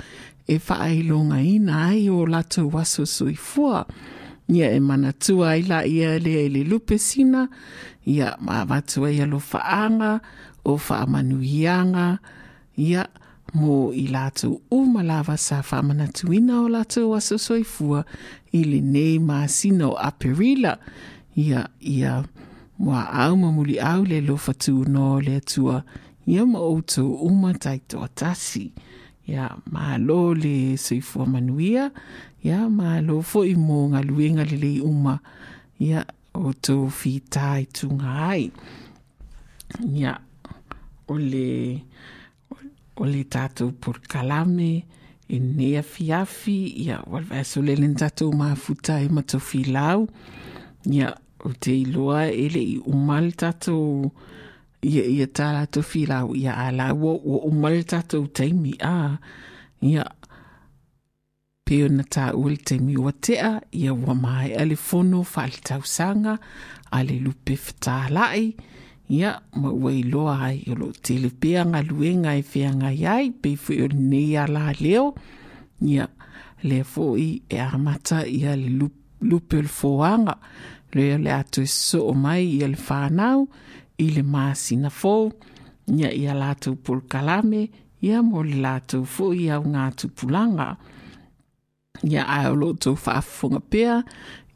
e 0.47 0.59
wha 0.59 0.77
ai 0.81 1.03
longa 1.03 1.39
ina 1.41 1.87
ai 1.89 2.09
o 2.09 2.25
latu 2.25 2.69
waso 2.73 3.05
sui 3.05 3.35
fua. 3.35 3.85
Ia 4.47 4.71
e 4.75 4.79
mana 4.79 5.13
tua 5.13 5.51
ai 5.55 5.61
la 5.61 5.85
ia 5.85 6.19
lea 6.19 6.45
i 6.45 6.49
le 6.49 6.63
lupe 6.63 6.97
sina, 6.99 7.47
ia 8.05 8.35
ma 8.39 8.65
watua 8.65 9.11
ia 9.11 9.25
lo 9.25 9.39
whaanga 9.39 10.19
o 10.65 10.75
wha 10.75 11.05
manuianga, 11.07 12.19
ia 12.77 13.07
mo 13.53 13.93
i 13.93 14.07
lātou 14.07 14.61
umalawa 14.71 15.37
sa 15.37 15.63
wha 15.71 15.81
mana 15.81 16.07
tuina 16.07 16.61
o 16.61 16.67
latu 16.67 17.11
waso 17.11 17.37
sui 17.37 17.63
fua 17.63 18.03
i 18.51 18.63
le 18.63 18.81
nei 18.81 19.17
o 19.19 19.95
aperila. 19.97 20.77
Ia, 21.35 21.67
ia, 21.81 22.23
mua 22.77 23.09
au 23.09 23.37
mamuli 23.37 23.79
au 23.79 24.03
le 24.03 24.21
lofatu 24.21 24.85
no 24.85 25.19
le 25.19 25.39
tua. 25.39 25.83
ia 26.27 26.45
maoutou 26.45 27.25
uma 27.27 27.53
taitoatasi 27.53 28.71
ia 29.27 29.49
malo 29.71 30.33
le 30.33 30.77
soifua 30.77 31.25
manuia 31.25 31.91
ia 32.43 32.67
malo 32.69 33.21
foʻi 33.23 33.55
mo 33.55 33.87
galuega 33.87 34.43
lelei 34.43 34.81
uma. 34.83 35.19
Ia 35.79 36.03
outou 36.35 36.89
fitā 36.91 37.61
i 37.63 37.67
tuga 37.71 38.11
ai. 38.27 38.51
Ia 39.79 40.17
o 41.07 41.15
le 41.17 41.79
o 42.99 43.07
le 43.07 43.23
tatou 43.23 43.71
porokalame 43.71 44.83
e 45.27 45.39
nei 45.39 45.77
afiafi 45.79 46.57
ia 46.83 46.99
ua 47.07 47.23
le 47.23 47.29
vaeasolele 47.31 47.87
na 47.87 48.03
tatou 48.03 48.35
mafuta 48.35 48.99
e 49.01 49.07
mataufilau 49.09 50.05
ia 50.85 51.15
o 51.47 51.53
te 51.55 51.73
iloa 51.79 52.27
e 52.27 52.45
leʻi 52.51 52.83
uma 52.85 53.21
le 53.23 53.31
tatou 53.31 54.11
ia 54.83 55.03
ia 55.07 55.27
tā 55.27 55.53
rātou 55.55 55.85
filau 55.85 56.35
ia 56.35 56.55
ala 56.67 56.91
wo 56.93 57.15
o 57.15 57.37
ua 57.37 57.47
umare 57.47 57.83
tātou 57.87 58.27
teimi 58.27 58.75
a 58.83 59.17
ia 59.83 60.03
peo 61.63 61.87
na 61.87 62.03
tā 62.03 62.31
uri 62.35 62.57
teimi 62.59 62.97
ua 62.99 63.13
tea 63.15 63.53
ia 63.71 63.93
ua 63.95 64.15
mai 64.15 64.51
ale 64.59 64.75
fono 64.75 65.23
whaali 65.23 65.63
tau 65.63 65.83
sanga 65.87 66.37
ale 66.91 67.19
lupe 67.23 67.55
whitā 67.55 67.97
lai 68.11 68.51
ia 69.09 69.31
ma 69.59 69.71
ua 69.71 69.91
iloa 69.91 70.35
ai 70.49 70.75
lo 70.79 70.91
tele 71.05 71.31
peanga 71.31 71.83
luenga 71.89 72.35
e 72.35 72.43
whianga 72.51 72.91
iai 72.91 73.31
pei 73.31 73.55
fwe 73.55 73.81
o 73.85 73.87
nei 73.93 74.35
a 74.43 74.47
la 74.47 74.71
leo 74.79 75.13
ia 75.81 76.07
le 76.63 76.83
i 77.19 77.29
e 77.49 77.59
amata 77.59 78.23
ia 78.27 78.55
lupe 78.55 79.57
o 79.57 79.61
le 79.61 79.71
fwoanga 79.79 80.35
le 80.93 81.17
le 81.17 81.31
atu 81.31 81.61
e 81.63 81.67
so 81.67 82.07
o 82.11 82.13
mai 82.13 82.43
ia 82.59 82.67
le 82.67 82.79
whanau 82.87 83.47
ia 83.47 83.72
i 83.97 84.09
le 84.15 84.23
māsina 84.23 84.89
fo 84.89 85.31
ia 85.93 86.11
ia 86.13 86.35
lātou 86.37 86.75
pol 86.75 87.03
kalame 87.11 87.67
ia 88.01 88.21
mo 88.23 88.43
le 88.43 88.59
lātou 88.63 89.05
fo 89.05 89.31
i 89.35 89.49
au 89.53 89.65
ngā 89.67 89.89
tupulanga 89.99 90.73
ia 92.03 92.23
ai 92.27 92.47
o 92.51 92.55
loto 92.55 92.95
whaafunga 92.95 93.59
pea 93.59 93.99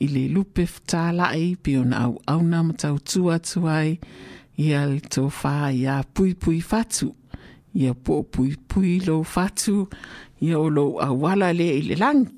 i 0.04 0.08
le 0.12 0.28
lupe 0.34 0.66
whtālai 0.68 1.56
pe 1.64 1.78
o 1.80 1.84
na 1.88 2.06
au 2.08 2.18
au 2.28 2.42
na 2.44 2.64
matau 2.64 2.98
tua 3.00 3.40
ia 4.58 4.86
le 4.90 5.02
tō 5.14 5.28
whā 5.30 5.72
ia 5.78 6.02
pui 6.14 6.34
pui 6.34 6.62
fatu 6.62 7.12
ia 7.78 7.94
po 7.94 8.24
pui 8.24 8.56
pui 8.68 8.98
lo 9.06 9.22
fatu 9.24 9.86
ia 10.42 10.58
o 10.58 10.70
lo 10.70 10.86
awala 11.04 11.52
le 11.54 11.68
i 11.78 11.82
le 11.86 11.96
langi 11.96 12.34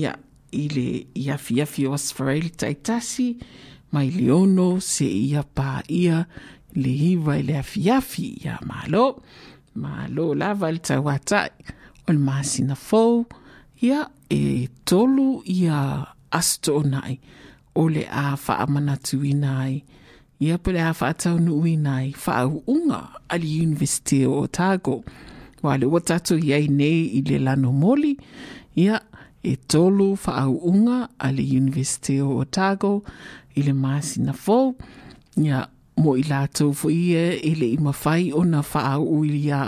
ia 0.00 0.14
i 0.52 0.68
le 0.72 0.86
ia 1.14 1.36
fiafi 1.36 1.86
o 1.86 1.94
asfarel 1.94 2.48
taitasi 2.50 3.28
mai 3.92 4.10
le 4.10 4.30
ono 4.32 4.80
se 4.80 5.06
ia 5.06 5.42
pā 5.42 5.82
le 6.74 6.92
iva 7.12 7.38
i 7.38 7.42
le 7.42 7.58
afiafi 7.58 8.26
ia 8.44 8.58
malo 8.66 9.22
malo 9.74 10.34
lava 10.34 10.70
le 10.70 10.78
tauatai 10.78 11.50
o 12.06 12.12
le 12.12 12.18
masina 12.18 12.74
fou 12.74 13.26
ia 13.82 14.06
e 14.30 14.68
tolu 14.84 15.42
ia 15.44 16.06
aso 16.30 16.82
nai 16.82 17.18
o 17.74 17.88
le 17.88 18.06
a 18.10 18.36
faamanatuina 18.36 19.50
ai 19.64 19.82
ia 20.40 20.58
po 20.58 20.72
le 20.72 20.80
a 20.80 20.92
faataunuuina 20.94 21.96
ai 21.96 22.10
faauʻuga 22.24 23.00
a 23.28 23.34
le 23.38 23.48
universite 23.66 24.26
o 24.26 24.40
Otago 24.46 25.04
ua 25.62 25.76
le 25.78 25.86
ua 25.86 26.00
tatou 26.00 26.38
iai 26.38 26.68
nei 26.68 27.00
i 27.18 27.20
le 27.28 27.38
lano 27.38 27.72
moli 27.72 28.16
ia 28.76 29.00
e 29.42 29.56
tolu 29.56 30.14
whaau 30.24 30.54
unga 30.70 31.08
a 31.18 31.32
le 31.32 31.42
University 31.42 32.20
o 32.20 32.38
Otago 32.42 33.02
i 33.56 33.62
le 33.62 33.72
masina 33.72 34.32
fou 34.32 34.74
ia 35.36 35.66
mo 35.96 36.16
i 36.16 36.24
lātou 36.24 36.74
fo 36.76 36.90
ia 36.90 37.36
i 37.36 37.54
le 37.60 37.72
ima 37.76 37.92
whai 38.04 38.30
o 38.32 38.44
na 38.44 38.60
whaau 38.72 39.04
ui 39.18 39.36
ia 39.46 39.60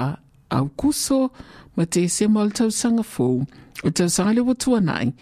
au 0.51 0.69
kuso 0.69 1.31
ma 1.77 1.87
te 1.87 2.07
se 2.09 2.29
mo 2.29 2.45
le 2.45 2.53
tausanga 2.59 3.03
fou 3.03 3.45
o 3.85 3.91
tausanga 3.91 4.37
le 4.37 4.45
watua 4.49 4.81
nai 4.81 5.13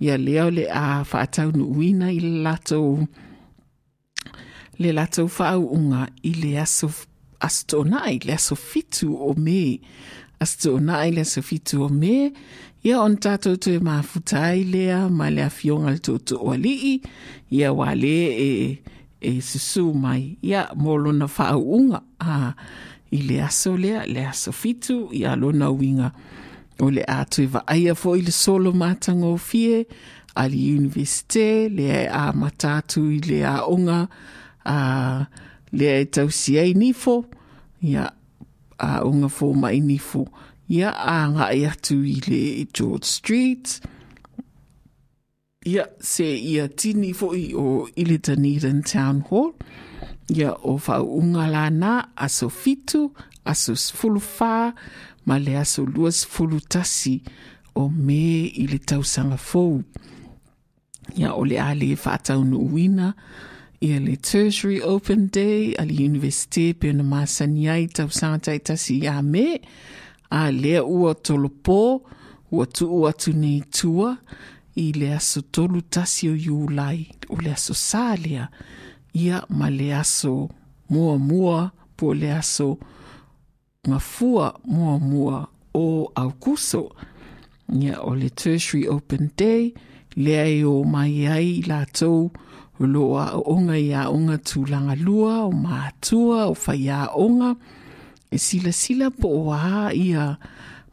ia 0.00 0.16
leo 0.18 0.50
le 0.50 0.68
a 0.70 1.02
whaataunuina 1.02 2.12
i 2.12 2.20
le 2.20 2.32
lātou 2.46 3.06
le 4.78 4.92
latou 4.92 5.28
whaauunga 5.38 6.06
i 6.22 6.32
le 6.36 6.56
aso 6.60 6.90
astonai, 7.40 8.20
le 8.24 8.34
aso 8.34 8.56
fitu 8.56 9.14
o 9.14 9.34
me. 9.36 9.80
Astonai 10.40 11.12
le 11.14 11.24
aso 11.24 11.42
fitu 11.42 11.82
o 11.84 11.88
me. 11.88 12.32
Ia 12.86 13.00
on 13.02 13.16
tātou 13.18 13.58
tu 13.58 13.72
e 13.74 13.80
mafutai 13.82 14.60
lea, 14.70 15.08
ma 15.10 15.26
le 15.34 15.42
awhionga 15.42 15.96
le 15.96 15.98
tōtu 16.06 16.36
o 16.38 16.52
alii. 16.54 17.00
Ia 17.58 17.72
wale 17.74 18.12
e, 18.30 18.50
e 19.18 19.32
susu 19.42 19.88
mai. 19.90 20.36
Ia 20.46 20.68
molona 20.78 21.26
whaauunga. 21.26 22.02
Ah, 22.20 22.52
I 23.10 23.22
le 23.26 23.40
aso 23.42 23.76
lea, 23.78 24.04
le 24.06 24.22
aso 24.26 24.52
fitu, 24.52 25.08
ia 25.12 25.34
lona 25.34 25.70
winga. 25.70 26.12
O 26.78 26.90
le 26.90 27.02
atu 27.08 27.42
e 27.42 27.48
aia 27.66 27.94
fo 27.98 28.14
i 28.14 28.22
le 28.22 28.30
solo 28.30 28.72
matanga 28.72 29.26
o 29.26 29.36
fie, 29.36 29.86
a 30.36 30.46
le 30.46 30.62
universite, 30.78 31.68
le 31.68 32.06
a 32.06 32.30
matatu 32.32 33.08
i 33.10 33.18
le 33.18 33.42
a 33.42 33.66
a 34.66 35.26
le 35.72 36.00
e 36.00 36.04
tausi 36.04 36.58
ai 36.58 36.74
nifo 36.74 37.24
ia 37.82 38.10
a 38.78 39.04
unga 39.04 39.28
fo 39.28 39.52
mai 39.54 39.80
nifo 39.80 40.26
ia 40.68 40.90
a 40.90 41.28
nga 41.30 41.50
i 41.54 41.64
atu 41.66 42.02
i 42.04 42.18
le 42.26 42.66
George 42.74 43.06
Street. 43.06 43.80
Ia 45.66 45.86
se 46.00 46.26
ia 46.26 46.68
tini 46.68 47.12
fo 47.14 47.32
i 47.34 47.52
o 47.54 47.88
ile 47.96 48.18
Dunedin 48.18 48.82
Town 48.82 49.22
Hall. 49.30 49.54
Ia 50.34 50.52
o 50.52 50.78
whau 50.78 51.18
unga 51.18 51.46
la 51.50 51.68
na 51.70 51.92
aso 52.16 52.50
fitu 52.50 53.10
aso 53.44 53.74
fulu 53.74 54.20
wha 54.38 54.72
ma 55.26 55.38
le 55.38 55.58
aso 55.58 55.86
lua 55.86 56.10
sefulu 56.10 56.60
tasi 56.60 57.22
o 57.74 57.88
me 57.88 58.46
i 58.46 58.66
le 58.66 58.78
tausaga 58.78 59.38
fou. 59.38 59.82
Ia 61.16 61.34
o 61.34 61.44
le 61.44 61.58
a 61.62 61.74
le 61.74 61.94
faataunuuina 61.96 63.14
ia 63.80 64.00
le 64.00 64.16
tertiary 64.16 64.80
open 64.80 65.28
day 65.28 65.74
a 65.78 65.82
universite 65.82 66.74
pe 66.80 66.90
ona 66.90 67.04
masani 67.04 67.68
ai 67.68 67.86
iā 67.86 69.22
me 69.22 69.60
a 70.30 70.50
lea 70.50 70.84
ua 70.84 71.12
tolopō 71.14 72.00
ua 72.50 72.66
tuu 72.66 73.06
atu 73.08 73.32
nei 73.32 73.60
tua 73.70 74.16
i 74.76 74.92
le 74.92 75.14
aso 75.14 75.40
tolu 75.40 75.80
tasi 75.82 76.28
o 76.28 76.34
iulai 76.36 77.06
o 77.28 77.36
le 77.42 77.52
aso 77.52 77.74
sa 77.74 78.14
lea. 78.16 78.48
Ia 79.14 79.42
ma 79.48 79.70
le 79.70 79.94
aso 79.94 80.48
muamua 80.90 81.70
po 81.96 82.14
le 82.14 82.32
aso 82.32 82.78
ngafua 83.88 84.60
muamua 84.64 85.48
o 85.74 86.10
aukuso. 86.14 86.92
Ia 87.72 88.00
o 88.02 88.14
le 88.14 88.30
tertiary 88.30 88.88
open 88.88 89.30
day 89.36 89.74
lea 90.16 90.46
e 90.46 90.64
o 90.64 90.84
mai 90.84 91.26
ai 91.26 91.62
latou 91.66 92.30
o 92.78 92.84
lo 92.86 93.16
a 93.18 93.26
onga 93.34 93.76
i 93.78 93.92
a 93.92 94.06
onga 94.12 94.36
tūlanga 94.38 94.94
lua 95.00 95.46
o 95.48 95.50
mātua 95.52 96.46
o 96.52 96.54
whai 96.54 96.88
a 96.92 97.08
onga 97.16 97.56
e 98.30 98.38
sila 98.38 98.72
sila 98.72 99.10
po 99.10 99.28
o 99.28 99.52
a 99.52 99.92
ia 99.94 100.36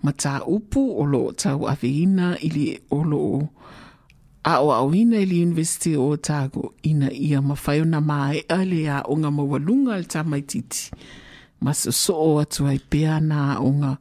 mata 0.03 0.45
upu 0.45 0.99
o 1.01 1.05
lo 1.05 1.31
tau 1.31 1.67
aveina 1.69 2.39
ili 2.39 2.79
o 2.91 3.03
lo 3.03 3.49
a 4.43 4.59
o 4.59 4.73
au 4.73 4.95
ina 4.95 5.17
ili 5.17 5.43
University 5.43 5.95
o 5.95 6.09
Otago 6.09 6.73
ina 6.83 7.11
ia 7.11 7.41
mawhaio 7.41 7.85
na 7.85 8.01
mai 8.01 8.39
ale 8.49 8.89
a 8.89 9.01
onga 9.07 9.31
mawalunga 9.31 9.95
al 9.95 10.05
tamaititi 10.05 10.91
maso 11.61 11.91
so 11.91 12.13
o 12.13 12.39
atu 12.39 12.67
ai 12.67 12.79
pea 12.79 13.19
na 13.19 13.59
onga 13.59 13.97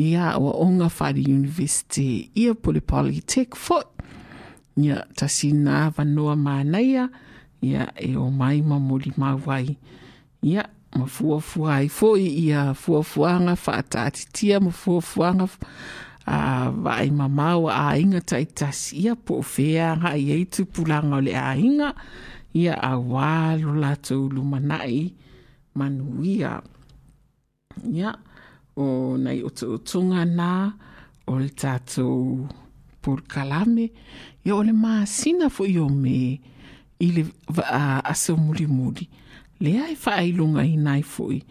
ia 0.00 0.36
o 0.38 0.64
onga 0.64 0.88
whari 0.88 1.24
University. 1.24 2.30
Ia 2.34 2.54
pole 2.54 2.80
Polytech 2.80 3.54
foot 3.54 3.86
ia 4.76 5.04
tasina 5.14 5.90
vanoa 5.90 6.36
manaia 6.36 7.08
ia 7.62 7.92
e 7.96 8.16
o 8.16 8.30
mai 8.30 8.62
mamoli 8.62 9.12
mawai 9.16 9.76
ia 10.42 10.68
ma 10.98 11.06
fuafua 11.06 11.74
ai 11.80 11.88
foʻi 11.88 12.26
ia 12.46 12.74
fuafuaga 12.74 13.54
faataatitia 13.56 14.60
ma 14.60 14.70
fuafuaga 14.70 15.46
a 16.26 16.70
vaai 16.70 17.10
mamau 17.10 17.70
aiga 17.70 18.20
taʻitasi 18.30 18.98
ia 19.04 19.14
po 19.14 19.38
o 19.38 19.42
fea 19.42 19.94
gaʻi 20.02 20.24
ai 20.34 20.44
tupulaga 20.50 21.16
o 21.18 21.20
le 21.22 21.34
aiga 21.34 21.94
ia 22.54 22.74
auā 22.74 23.58
lo 23.62 23.74
latou 23.78 24.26
lumanaʻi 24.34 25.14
manuia. 25.78 26.58
Ia 27.86 28.10
o 28.76 29.16
nai 29.16 29.38
otootoga 29.46 30.24
na 30.26 30.50
o 31.30 31.38
le 31.38 31.50
tatou 31.54 32.48
polokalame 33.02 33.86
ia 34.44 34.54
o 34.58 34.62
le 34.66 34.74
masina 34.74 35.46
foʻi 35.46 35.78
o 35.78 35.88
me 35.88 36.40
i 36.98 37.08
le 37.14 37.22
aso 38.10 38.34
mulimuli. 38.36 39.06
lea 39.06 39.29
e 39.60 39.96
faailoga 39.96 40.64
ina 40.64 40.92
ai 40.96 41.02
foʻi 41.02 41.42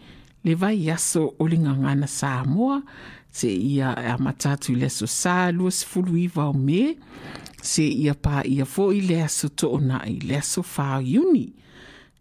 le 0.44 0.54
vai 0.54 0.90
aso 0.90 1.34
o 1.38 1.46
le 1.46 1.56
gagana 1.56 2.06
samoa 2.06 2.82
se 3.30 3.48
ia 3.54 3.94
a 3.94 4.18
matatu 4.18 4.72
i 4.72 4.76
le 4.80 4.86
aso 4.86 5.06
sa 5.06 5.50
lua 5.52 5.70
sefulu 5.70 6.16
iva 6.18 6.48
o 6.50 6.52
me 6.52 6.96
se 7.62 7.86
ia 7.86 8.14
paia 8.14 8.64
foʻi 8.64 9.06
le 9.08 9.22
aso 9.22 9.48
toonaʻi 9.48 10.26
le 10.26 10.36
aso 10.42 10.62
faaiuni 10.62 11.52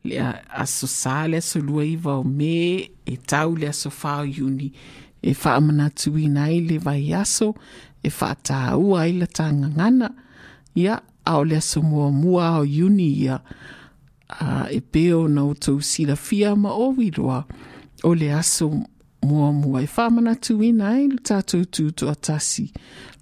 le 0.04 0.19
aso 0.63 0.88
sa 0.88 1.28
le 1.28 1.38
aso 1.38 1.60
lua 1.60 1.86
iva 1.86 2.19
o 2.19 2.23
me 2.23 2.89
e 3.06 3.15
tau 3.17 3.56
le 3.56 3.69
aso 3.69 3.89
faaiuni 3.89 4.71
e 5.21 5.34
faamanatuina 5.34 6.43
ai 6.43 6.60
le 6.69 6.78
vai 6.78 7.13
aso 7.13 7.56
e 8.04 8.10
faatāua 8.10 9.02
ai 9.02 9.12
le 9.19 9.28
tagagana 9.28 10.13
ia 10.75 11.02
a 11.25 11.38
o 11.38 11.43
le 11.43 11.58
aso 11.58 11.82
muamua 11.82 12.60
o 12.60 12.65
iuni 12.65 13.10
ia 13.25 13.41
a 14.30 14.70
e 14.72 14.82
peo 14.82 15.28
na 15.28 15.44
o 15.44 15.54
tau 15.54 15.82
sila 15.82 16.15
fia 16.15 16.56
ma 16.56 16.72
o 16.74 16.94
wiroa. 16.94 17.46
O 18.04 18.13
le 18.13 18.32
aso 18.34 18.70
mua 19.22 19.52
mua. 19.52 19.82
E 19.84 19.88
whamana 19.88 20.36
tu 20.36 20.62
ina 20.63 21.00
e 21.02 21.08
lu 21.08 21.18
tātou 21.18 21.65
tu 21.65 21.92
to 21.92 22.10
atasi 22.10 22.70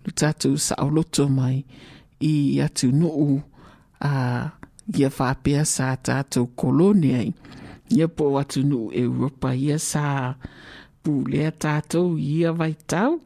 lu 0.06 0.12
tātou 0.12 0.58
sa 0.60 0.76
loto 0.84 1.28
mai 1.30 1.64
i 2.20 2.60
atu 2.62 2.92
nuu 2.92 3.42
a 4.02 4.52
ia 4.98 5.10
whapea 5.10 5.66
sa 5.66 5.96
tātou 5.96 6.52
kolone 6.56 7.16
ai. 7.16 7.34
Ia 7.96 8.08
po 8.08 8.36
atu 8.38 8.64
nuu 8.64 8.92
Europa 8.92 9.56
ia 9.56 9.80
sa 9.80 10.36
pulea 11.04 11.52
tātou 11.52 12.18
ia 12.20 12.52
vai 12.52 12.76
tau 12.88 13.22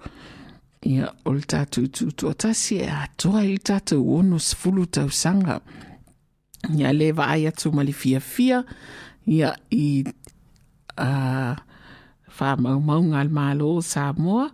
ia 0.85 1.09
o 1.25 1.33
le 1.33 1.45
tātou 1.45 1.89
tu 1.89 2.11
to 2.13 2.29
atasi 2.29 2.81
e 2.85 2.89
atoa 2.89 3.43
i 3.45 3.57
tātou 3.57 4.05
ono 4.19 4.39
sefulu 4.39 4.85
tau 4.85 5.09
sanga. 5.09 5.59
ia 5.59 5.90
lē 6.69 7.11
vaai 7.13 7.47
atu 7.47 7.71
ma 7.71 7.83
le 7.83 7.93
fiafia 7.93 8.63
ia 9.27 9.57
i 9.69 10.03
uh, 10.97 11.55
faamaumauga 12.29 13.19
a 13.19 13.23
le 13.23 13.29
malo 13.29 13.81
samoa 13.81 14.51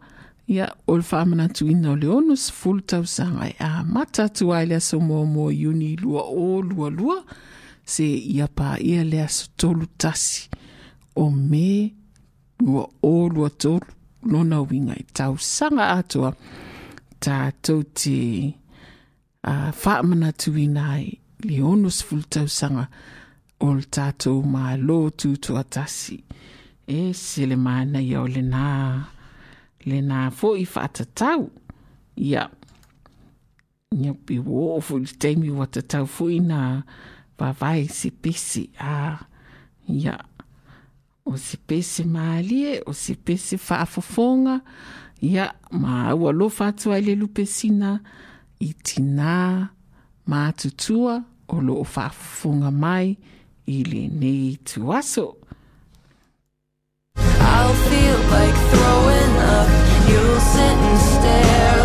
ia 0.48 0.76
o 0.88 0.98
le 0.98 1.04
faamanatuina 1.04 1.92
o 1.92 1.96
le 1.96 2.08
ono 2.08 2.36
sefulu 2.36 2.82
tausaga 2.82 3.50
e 3.50 3.56
amata 3.60 4.24
atu 4.24 4.54
ai 4.54 4.66
le 4.66 4.76
aso 4.76 5.00
moamoa 5.00 5.54
iuni 5.54 5.96
lua 5.96 6.24
o 6.24 6.62
lualua 6.62 7.24
se 7.86 8.08
ia 8.08 8.48
paia 8.48 9.04
le 9.04 9.22
aso 9.22 9.48
tolu 9.58 9.86
tasi. 9.98 10.50
O 11.16 11.32
me 11.32 11.94
lua 12.60 12.90
o 13.02 13.30
lua 13.30 13.50
tolu 13.50 13.88
lona 14.24 14.62
winga 14.62 14.96
i 14.96 15.04
tausaga 15.14 15.90
atoa 15.90 16.34
tatou 17.20 17.84
te 17.84 18.54
uh, 19.48 19.72
faamanatuina 19.72 20.92
ai 20.92 21.20
le 21.46 21.62
ono 21.62 21.90
o 23.60 23.74
le 23.74 23.86
tatou 23.90 24.44
mālō 24.46 24.98
tutuatasi 25.18 26.18
e 26.88 27.14
sele 27.14 27.58
manaia 27.58 28.22
o 28.22 28.28
lenā 28.30 28.68
lenā 29.88 30.28
foʻi 30.34 30.66
faatatau 30.70 31.48
ia. 32.16 32.48
Ia 33.98 34.14
piuō 34.14 34.78
foʻi 34.88 35.06
le 35.06 35.18
taimi 35.22 35.52
ua 35.54 35.68
tatau 35.68 36.06
foʻi 36.06 36.42
na 36.46 36.62
vavae 37.40 37.88
sepese 37.90 38.68
a 38.80 39.18
ia. 39.90 40.18
O 41.28 41.36
se 41.36 41.58
pese 41.58 42.06
malie 42.08 42.82
o 42.88 42.94
se 42.94 43.16
pese 43.16 43.58
faafofoga 43.60 44.62
ia 45.22 45.50
ma 45.72 46.14
ua 46.16 46.32
lofa 46.32 46.70
atu 46.72 46.94
ai 46.96 47.02
le 47.04 47.18
lupesina 47.20 47.98
i 48.64 48.70
tinā 48.86 49.68
matutua 50.28 51.24
o 51.48 51.62
loo 51.62 51.84
faafofoga 51.84 52.72
mai 52.72 53.18
i 53.66 53.84
lenei 53.84 54.58
tuaso 54.64 55.36
I'll 57.40 57.76
feel 57.90 58.18
like 58.36 58.58
throwing 58.72 59.36
up. 59.56 59.70
You'll 60.10 60.40
sit 60.40 60.78
and 60.90 61.00
stare. 61.12 61.77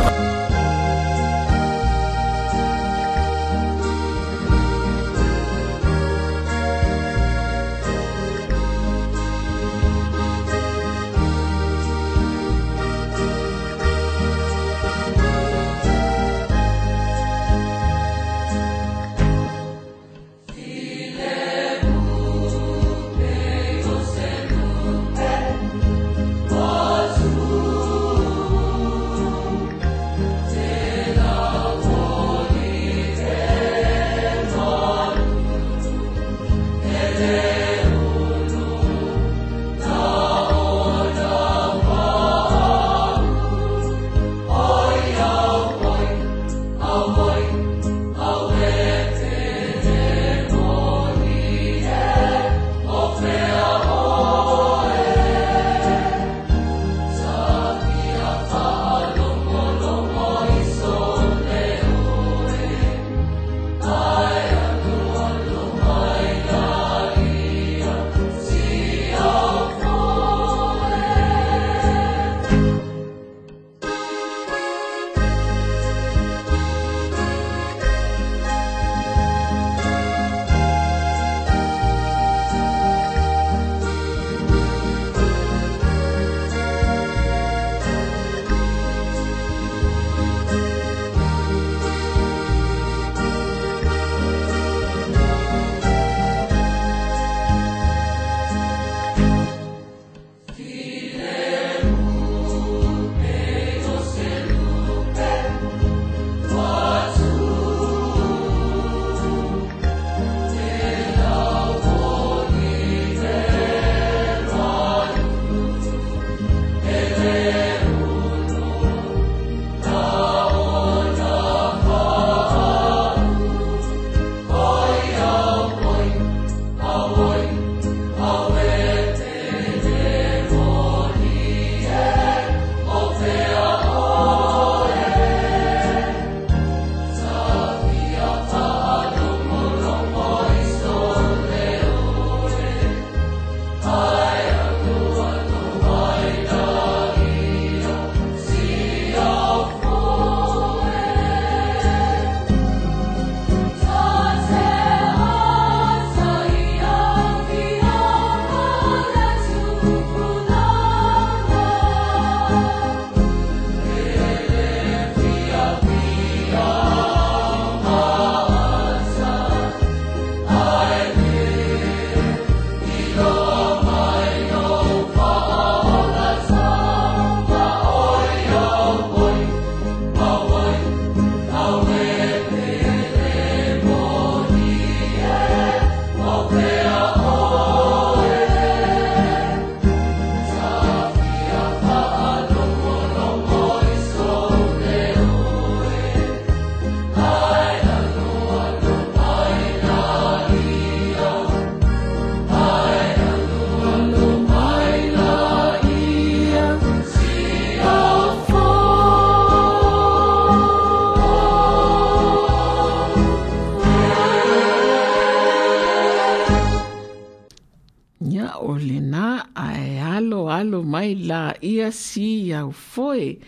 Ia 221.82 221.90
si 221.90 222.54
au 222.54 222.70
foe 222.70 223.38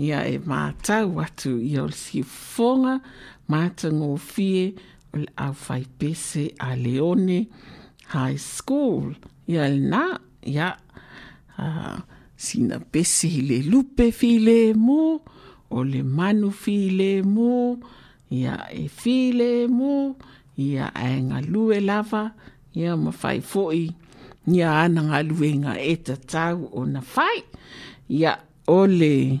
ia 0.00 0.24
e 0.26 0.38
mātau 0.40 1.20
atu 1.22 1.58
i 1.60 1.76
o 1.78 1.86
si 1.92 2.22
fonga 2.24 2.98
mātango 3.52 4.14
fie 4.18 4.72
o 5.12 5.20
le 5.20 5.28
au 5.36 5.54
pese 5.98 6.48
a 6.58 6.74
Leone 6.74 7.46
High 8.14 8.38
School. 8.38 9.14
Ia 9.46 9.68
le 9.68 9.90
nā, 9.92 10.02
ia 10.48 10.72
uh, 11.58 11.98
sina 12.36 12.80
pese 12.80 13.28
i 13.28 13.42
le 13.44 13.60
lupe 13.68 14.10
fi 14.12 14.38
le 14.38 14.74
mo, 14.74 15.20
o 15.70 15.84
le 15.84 16.02
manu 16.02 16.50
fi 16.50 16.90
le 16.90 17.22
mo, 17.22 17.76
ia 18.30 18.66
e 18.72 18.88
fi 18.88 19.32
le 19.32 19.68
mo, 19.68 20.16
ia 20.56 20.90
lava, 21.80 22.32
ia 22.74 22.96
ma 22.96 23.12
fai 23.12 23.40
foi, 23.40 23.90
ia 24.46 24.70
ana 24.84 25.06
ngā 25.08 25.22
lue 25.28 25.54
e 25.80 25.96
tau 26.28 26.68
o 26.72 26.84
na 26.84 27.00
fai, 27.00 27.42
ia 28.08 28.36
ole, 28.66 29.40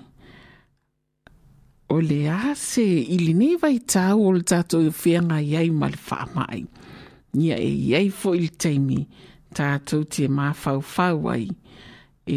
o 1.94 2.00
le 2.00 2.28
ase 2.28 2.82
i 2.82 3.56
vai 3.60 3.78
tau 3.78 4.24
o 4.26 4.32
le 4.32 4.42
tātou 4.42 4.82
i 4.88 4.90
whianga 4.90 5.38
iai 5.40 5.70
ma 5.70 5.88
le 5.88 5.98
whaamai. 6.08 6.64
Nia 7.34 7.56
e 7.58 7.70
iai 7.90 8.10
fo 8.10 8.34
i 8.34 8.40
le 8.46 8.48
teimi 8.48 9.06
tātou 9.54 10.04
te 10.04 10.28
mawhau 10.28 11.28
ai. 11.30 11.48
E, 12.26 12.36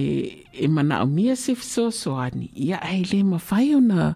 e 0.53 0.67
mana 0.67 1.01
o 1.03 1.07
mia 1.07 1.35
se 1.35 1.55
fiso 1.55 1.89
soani. 1.91 2.51
Ia 2.55 2.81
ai 2.83 3.03
le 3.11 3.23
mawhai 3.23 3.75
o 3.75 3.79
na, 3.79 4.13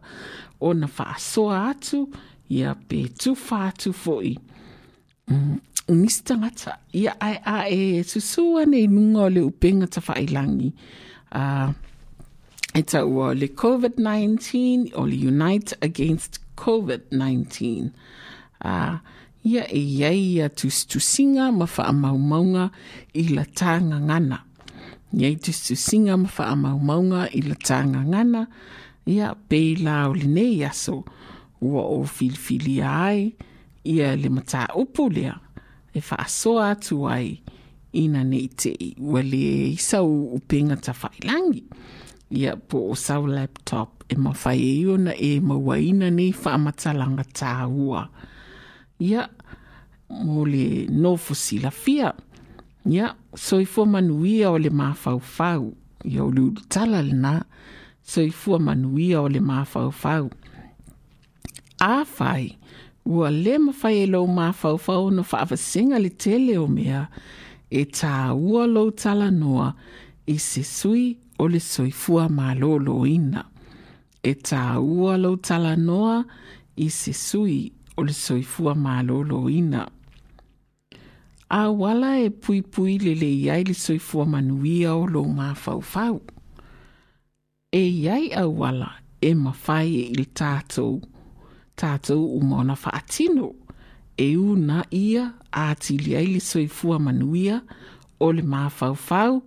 o 0.59 0.73
na 0.73 0.87
whaasoa 0.87 1.69
atu, 1.71 2.09
ia 2.49 2.75
pe 2.75 3.07
tu 3.07 3.33
whaatu 3.33 3.93
fo 3.93 4.19
fo'i. 4.19 4.35
Mm, 5.31 5.59
Nisi 5.87 6.23
tangata, 6.23 6.77
ia 6.93 7.15
ai 7.19 7.37
a 7.45 7.67
e 7.67 8.03
susua 8.03 8.65
nei 8.65 8.87
nunga 8.87 9.21
o 9.27 9.29
le 9.29 9.41
upenga 9.41 9.87
ta 9.87 10.01
whailangi. 10.07 10.71
Uh, 11.31 11.71
e 12.75 12.81
tau 12.83 13.17
o 13.19 13.33
le 13.33 13.47
COVID-19 13.47 14.91
o 14.95 15.05
le 15.07 15.17
Unite 15.31 15.75
Against 15.81 16.39
COVID-19. 16.55 17.91
Uh, 18.63 18.99
ia 19.43 19.63
e 19.67 19.81
iai 19.81 20.41
a 20.45 20.49
tustusinga 20.49 21.51
ma 21.51 21.65
whaamaumaunga 21.65 22.69
i 23.15 23.27
la 23.35 23.45
tanga 23.45 23.99
ngana. 23.99 24.39
Ia 25.17 25.27
i 25.27 25.35
tustusinga 25.35 26.17
ma 26.17 26.29
whaamaumaunga 26.29 27.29
i 27.35 27.41
la 27.41 27.55
tanga 27.55 28.03
ngana. 28.03 28.47
Ia 29.07 29.35
pe 29.49 29.75
la 29.79 30.09
o 30.09 30.13
le 30.13 30.49
aso 30.67 31.03
ua 31.61 31.83
o 31.83 32.03
filifili 32.03 32.81
ai 32.81 33.33
ia 33.83 34.15
le 34.15 34.29
mataupu 34.29 35.09
lea. 35.09 35.35
E 35.93 36.01
faasoa 36.01 36.71
atu 36.71 37.07
ai 37.09 37.41
ina 37.93 38.23
nei 38.23 38.47
tei 38.47 38.95
ua 38.99 39.21
le 39.21 39.71
isau 39.75 40.35
upega 40.35 40.75
tafaailangi 40.75 41.63
ia 42.31 42.55
po 42.55 42.91
o 42.91 42.95
sau 42.95 43.27
laptop 43.27 44.07
e 44.07 44.15
mafai 44.15 44.59
ai 44.59 44.81
e 44.81 44.87
ona 44.87 45.13
e 45.15 45.39
mauaina 45.39 46.09
nei 46.09 46.31
faamatalaga 46.31 47.25
tāua. 47.35 48.07
Ia 48.99 49.27
mo 50.23 50.45
le 50.45 50.87
nofo 50.87 51.35
silafia 51.35 52.13
ia 52.85 53.15
soifua 53.35 53.85
manuia 53.85 54.51
o 54.51 54.57
le 54.57 54.69
mafaufau. 54.69 55.73
Ia 56.05 56.23
o 56.23 56.31
le 56.31 56.41
ulutala 56.41 57.01
lenā 57.03 57.41
soifua 58.03 58.59
manuia 58.59 59.21
o 59.21 59.27
le 59.29 59.39
mafaufau. 59.39 60.31
Afai 61.79 62.57
Ua 63.05 63.31
le 63.31 63.57
mawhai 63.57 64.03
e 64.03 64.05
lau 64.05 64.27
mafaufau 64.27 65.11
na 65.11 65.21
whaawasenga 65.21 65.99
le 65.99 66.09
tele 66.09 66.57
o 66.57 66.67
mea 66.67 67.07
e 67.71 67.85
tā 67.85 68.35
ua 68.35 68.67
lau 68.67 68.91
tala 68.91 69.31
noa 69.31 69.71
i 70.27 70.37
se 70.37 70.63
sui 70.63 71.17
o 71.39 71.47
le 71.47 71.59
soifua 71.59 72.29
malolo 72.29 73.01
ina. 73.07 73.45
E 74.23 74.33
tā 74.35 74.77
ua 74.77 75.17
lau 75.17 75.37
tala 75.37 75.75
noa 75.75 76.21
i 76.77 76.89
se 76.89 77.13
sui 77.13 77.71
o 77.97 78.03
le 78.05 78.13
soifua 78.13 78.75
malolo 78.75 79.47
ina. 79.49 79.87
A 81.51 81.67
wala 81.71 82.15
e 82.19 82.29
pui 82.29 82.61
pui 82.61 82.99
le 83.01 83.15
le 83.15 83.27
iai 83.27 83.63
le 83.67 83.73
soifua 83.73 84.25
manuia 84.25 84.93
o 84.95 85.07
lo 85.07 85.23
mafaufau. 85.25 86.21
E 87.71 87.81
iai 87.81 88.29
a 88.35 88.45
wala 88.47 88.91
e 89.21 89.33
mawhai 89.33 89.89
e 89.95 90.05
il 90.11 90.27
tātou, 90.35 91.01
tātou 91.79 92.37
umona 92.37 92.75
whaatino. 92.75 93.53
E 94.17 94.35
una 94.37 94.83
ia 94.91 95.31
a 95.51 95.71
tili 95.75 96.15
ai 96.15 96.27
le 96.33 96.41
soifua 96.43 96.99
manuia 96.99 97.61
o 98.19 98.31
le 98.31 98.43
mafaufau 98.43 99.41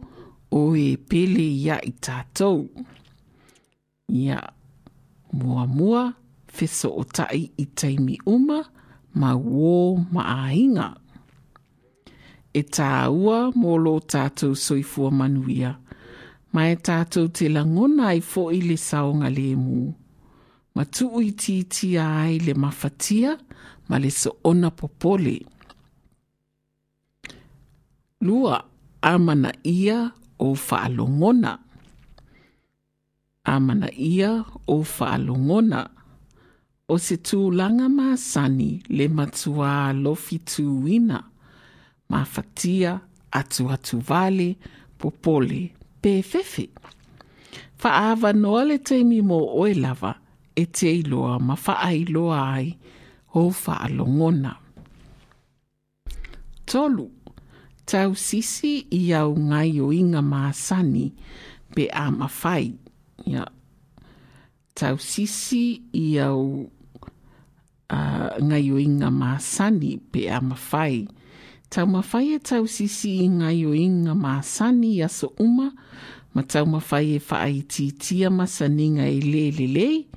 o 0.51 0.61
e 0.77 0.97
pele 0.97 1.47
ia 1.63 1.79
i 1.83 1.93
tātou. 1.93 2.67
Ia 4.09 4.41
mua 5.33 5.67
mua, 5.67 6.05
feso 6.47 6.91
o 6.95 7.05
tai 7.05 7.51
i 7.59 7.67
taimi 7.67 8.19
uma, 8.27 8.61
ma 9.15 9.35
wō 9.35 10.05
maainga. 10.15 10.93
E 12.55 12.63
tā 12.63 12.91
ua 13.11 13.51
mō 13.55 13.79
lo 13.83 13.97
tātou 13.99 14.55
soifua 14.55 15.11
manuia, 15.11 15.75
ma 16.55 16.69
e 16.71 16.79
tātou 16.79 17.31
te 17.35 17.51
langona 17.51 18.13
i 18.15 18.23
fo 18.23 18.51
i 18.55 18.63
le 18.63 18.79
saonga 18.79 19.31
le 19.31 19.49
mu. 19.59 19.89
Ma 20.75 20.83
tuu 20.85 21.21
i 21.23 21.31
ti 21.39 21.63
ti 21.71 21.95
ai 21.99 22.41
le 22.43 22.55
mafatia, 22.59 23.37
ma 23.89 23.97
le 24.03 24.11
soona 24.11 24.71
popole. 24.75 25.37
Lua, 28.27 28.57
amana 29.03 29.53
ia 29.63 29.99
o 30.39 30.49
whaalongona. 30.55 31.53
Amana 33.45 33.89
ia 33.95 34.45
o 34.67 34.77
whaalongona. 34.83 35.85
O 36.89 36.99
se 36.99 37.17
tūlanga 37.23 37.87
masani 37.89 38.83
le 38.91 39.07
matua 39.09 39.93
lofi 39.93 40.41
tūina. 40.43 41.23
Mafatia 42.11 42.99
atu 43.31 43.71
vale 44.03 44.57
popole 44.99 45.71
pefefe. 46.03 46.43
fefe. 46.43 46.69
Whaawa 47.81 48.33
noa 48.33 48.65
le 48.65 48.79
teimi 48.79 49.23
mo 49.23 49.39
oe 49.61 49.75
lava 49.75 50.24
e 50.55 50.65
te 50.67 50.91
iloa 51.01 51.39
ma 51.39 51.57
faa 51.57 51.91
iloa 51.93 52.39
ai 52.55 52.69
ho 53.35 53.51
faa 53.51 53.89
longona. 53.91 54.55
Tolu, 56.67 57.11
tau 57.85 58.15
sisi 58.15 58.87
i 58.91 59.13
au 59.13 59.35
ngai 59.35 59.81
o 59.83 59.91
inga 59.93 60.23
maasani 60.23 61.11
pe 61.75 61.89
a 61.91 62.07
mawhai. 62.11 62.73
Ia, 63.27 63.45
tau 64.79 64.97
sisi 64.99 65.83
i 65.93 66.07
au 66.23 66.71
uh, 67.91 68.31
ngai 68.49 68.71
o 68.71 68.79
inga 68.79 69.11
maasani 69.11 69.99
pe 70.13 70.31
a 70.31 70.41
mawhai. 70.41 71.05
Tau 71.69 71.87
mawhai 71.91 72.37
e 72.37 72.39
tau 72.39 72.65
sisi 72.71 73.19
i 73.27 73.29
ngai 73.29 73.67
o 73.67 73.75
inga 73.75 74.15
maasani 74.15 74.97
i 74.97 75.03
aso 75.03 75.35
uma, 75.43 75.69
ma 76.35 76.43
tau 76.43 76.65
mawhai 76.67 77.19
e 77.19 77.21
faaitiitia 77.21 77.91
i 77.91 77.93
titia 77.99 78.31
masaninga 78.31 79.05
i 79.11 79.21
lelelei, 79.21 79.75
le, 79.75 80.14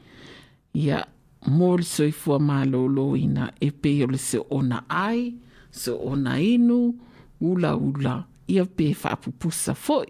Ia, 0.78 1.02
mōri 1.50 1.86
soifua 1.88 2.38
mālolo 2.44 3.16
ina 3.18 3.50
e 3.62 3.72
pe 3.72 3.96
o 4.06 4.08
le 4.12 4.20
se 4.22 4.40
ona 4.54 4.84
ai, 4.90 5.32
se 5.72 5.92
ona 5.92 6.38
inu, 6.42 6.94
ula 7.42 7.76
ula 7.76 8.18
ia 8.48 8.66
pe 8.66 8.94
whaapupusa 8.94 9.76
foi. 9.76 10.08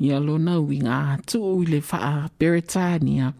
Ia 0.00 0.20
lona 0.20 0.58
winga 0.60 0.96
atu 1.14 1.42
i 1.62 1.66
le 1.66 1.80
wha 1.90 2.28
Beretania 2.38 3.32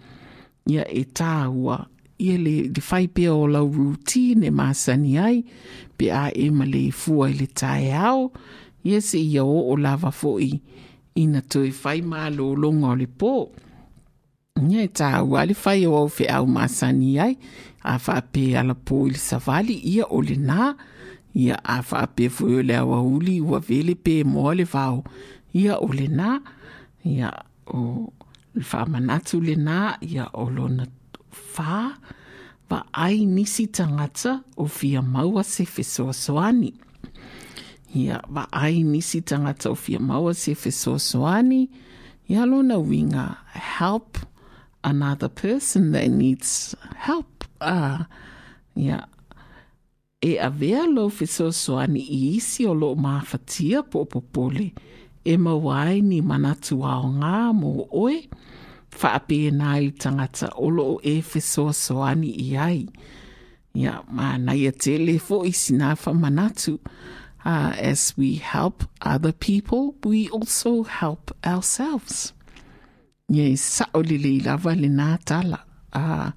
ia 0.66 0.84
e 0.86 1.04
tāua 1.04 1.86
ia 2.18 2.38
le, 2.38 2.54
le 2.70 2.82
whai 2.90 3.08
pe 3.08 3.26
o 3.28 3.46
lau 3.50 3.66
rutine 3.66 4.52
māsani 4.54 5.16
ai 5.18 5.42
pe 5.98 6.10
a 6.14 6.28
e 6.30 6.50
ma 6.50 6.64
le 6.68 6.90
fua 6.94 7.30
i 7.32 7.34
le 7.40 7.48
tae 7.50 7.90
au 7.90 8.30
ia 8.86 9.00
se 9.02 9.18
ia 9.18 9.42
o 9.44 9.58
o 9.72 9.76
lava 9.76 10.12
foi 10.14 10.52
ina 11.18 11.42
toi 11.42 11.72
whai 11.82 12.00
mā 12.00 12.30
o 12.38 12.94
le 12.94 13.06
pō. 13.06 13.34
ia 14.72 14.86
e 14.86 14.88
tāua 14.88 15.44
a 15.44 15.54
fai 15.54 15.84
o 15.86 15.94
au 15.96 16.08
feʻau 16.08 16.46
masani 16.46 17.18
ai 17.20 17.34
a 17.84 17.98
faapē 17.98 18.44
alapō 18.60 18.98
i 19.08 19.12
le 19.14 19.20
savali 19.20 19.76
ia 19.92 20.06
o 20.08 20.22
lenā 20.22 20.72
ia 21.34 21.56
a 21.56 21.80
faapē 21.82 22.28
foi 22.30 22.60
o 22.60 22.62
le 22.62 22.76
auauli 22.80 23.40
ua 23.40 23.60
vele 23.60 23.94
pe 23.94 24.22
moa 24.24 24.54
le 24.54 24.64
vao. 24.64 25.02
Ia 25.54 25.76
o 25.80 25.88
lenā 25.88 26.40
ia 27.04 27.30
o 27.66 28.08
le 28.54 28.64
faamanatu 28.64 29.40
lenā 29.40 29.98
ia 30.00 30.28
o 30.32 30.48
lona 30.48 30.86
fā 31.32 31.92
vaai 32.70 33.26
nisi 33.26 33.66
tagata 33.68 34.40
o 34.56 34.66
fia 34.66 35.02
maua 35.02 35.44
se 35.44 35.64
fesoasoani. 35.68 36.72
Ia 37.96 38.22
vaai 38.28 38.82
nisi 38.84 39.20
tagata 39.20 39.72
o 39.72 39.76
fia 39.76 40.00
maua 40.00 40.34
se 40.34 40.54
fesoasoani 40.54 41.68
ia 42.28 42.46
lona 42.46 42.78
uiga 42.78 43.26
help 43.52 44.31
another 44.84 45.28
person 45.28 45.92
that 45.92 46.08
needs 46.08 46.74
help. 46.96 47.44
Uh, 47.60 48.04
ia 48.76 49.06
e 50.22 50.38
a 50.38 50.50
vea 50.50 50.86
lo 50.86 51.08
fiso 51.10 51.50
soani 51.52 52.00
i 52.00 52.36
isi 52.36 52.66
o 52.66 52.72
lo 52.72 52.94
mawhatia 52.94 53.82
po 53.82 54.04
popole 54.04 54.72
e 55.24 55.36
mawai 55.36 56.02
ni 56.02 56.20
manatu 56.22 56.82
ao 56.86 57.10
ngā 57.10 57.38
mō 57.58 57.72
oe, 57.90 58.16
whaape 58.98 59.38
nā 59.54 59.72
i 59.86 59.90
tangata 59.90 60.50
olo 60.56 60.86
o 60.94 61.00
e 61.02 61.20
whesoa 61.22 61.74
soani 61.74 62.30
i 62.42 62.48
ai. 62.56 62.80
Ia, 63.74 64.02
mā 64.10 64.36
nei 64.42 64.66
a 64.68 64.72
tele 64.72 65.18
fo 65.18 65.42
i 65.48 65.52
sina 65.52 65.94
wha 65.94 66.14
manatu. 66.14 66.78
Uh, 67.44 67.74
as 67.76 68.14
we 68.16 68.36
help 68.36 68.84
other 69.00 69.32
people, 69.32 69.96
we 70.04 70.28
also 70.28 70.84
help 70.84 71.32
ourselves. 71.44 72.32
Ia, 73.30 73.46
i 73.48 73.56
saolele 73.56 74.36
i 74.36 74.40
lava 74.44 74.74
le 74.74 74.88
nā 74.90 75.16
tala. 75.24 75.60
Uh, 75.94 76.30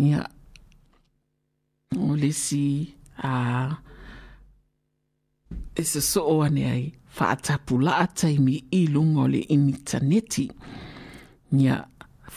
ia, 0.00 0.22
o 1.96 2.14
le 2.16 2.30
si 2.32 2.94
uh, 3.24 3.74
e 5.76 5.84
se 5.84 6.00
so 6.00 6.22
o 6.24 6.40
ane 6.46 6.64
ai 6.70 6.86
whaatapu 7.18 7.78
laa 7.82 8.06
taimi 8.06 8.56
i 8.72 8.86
lunga 8.86 9.26
o 9.26 9.28
le 9.28 9.42
interneti. 9.52 10.48
Ia, 11.52 11.78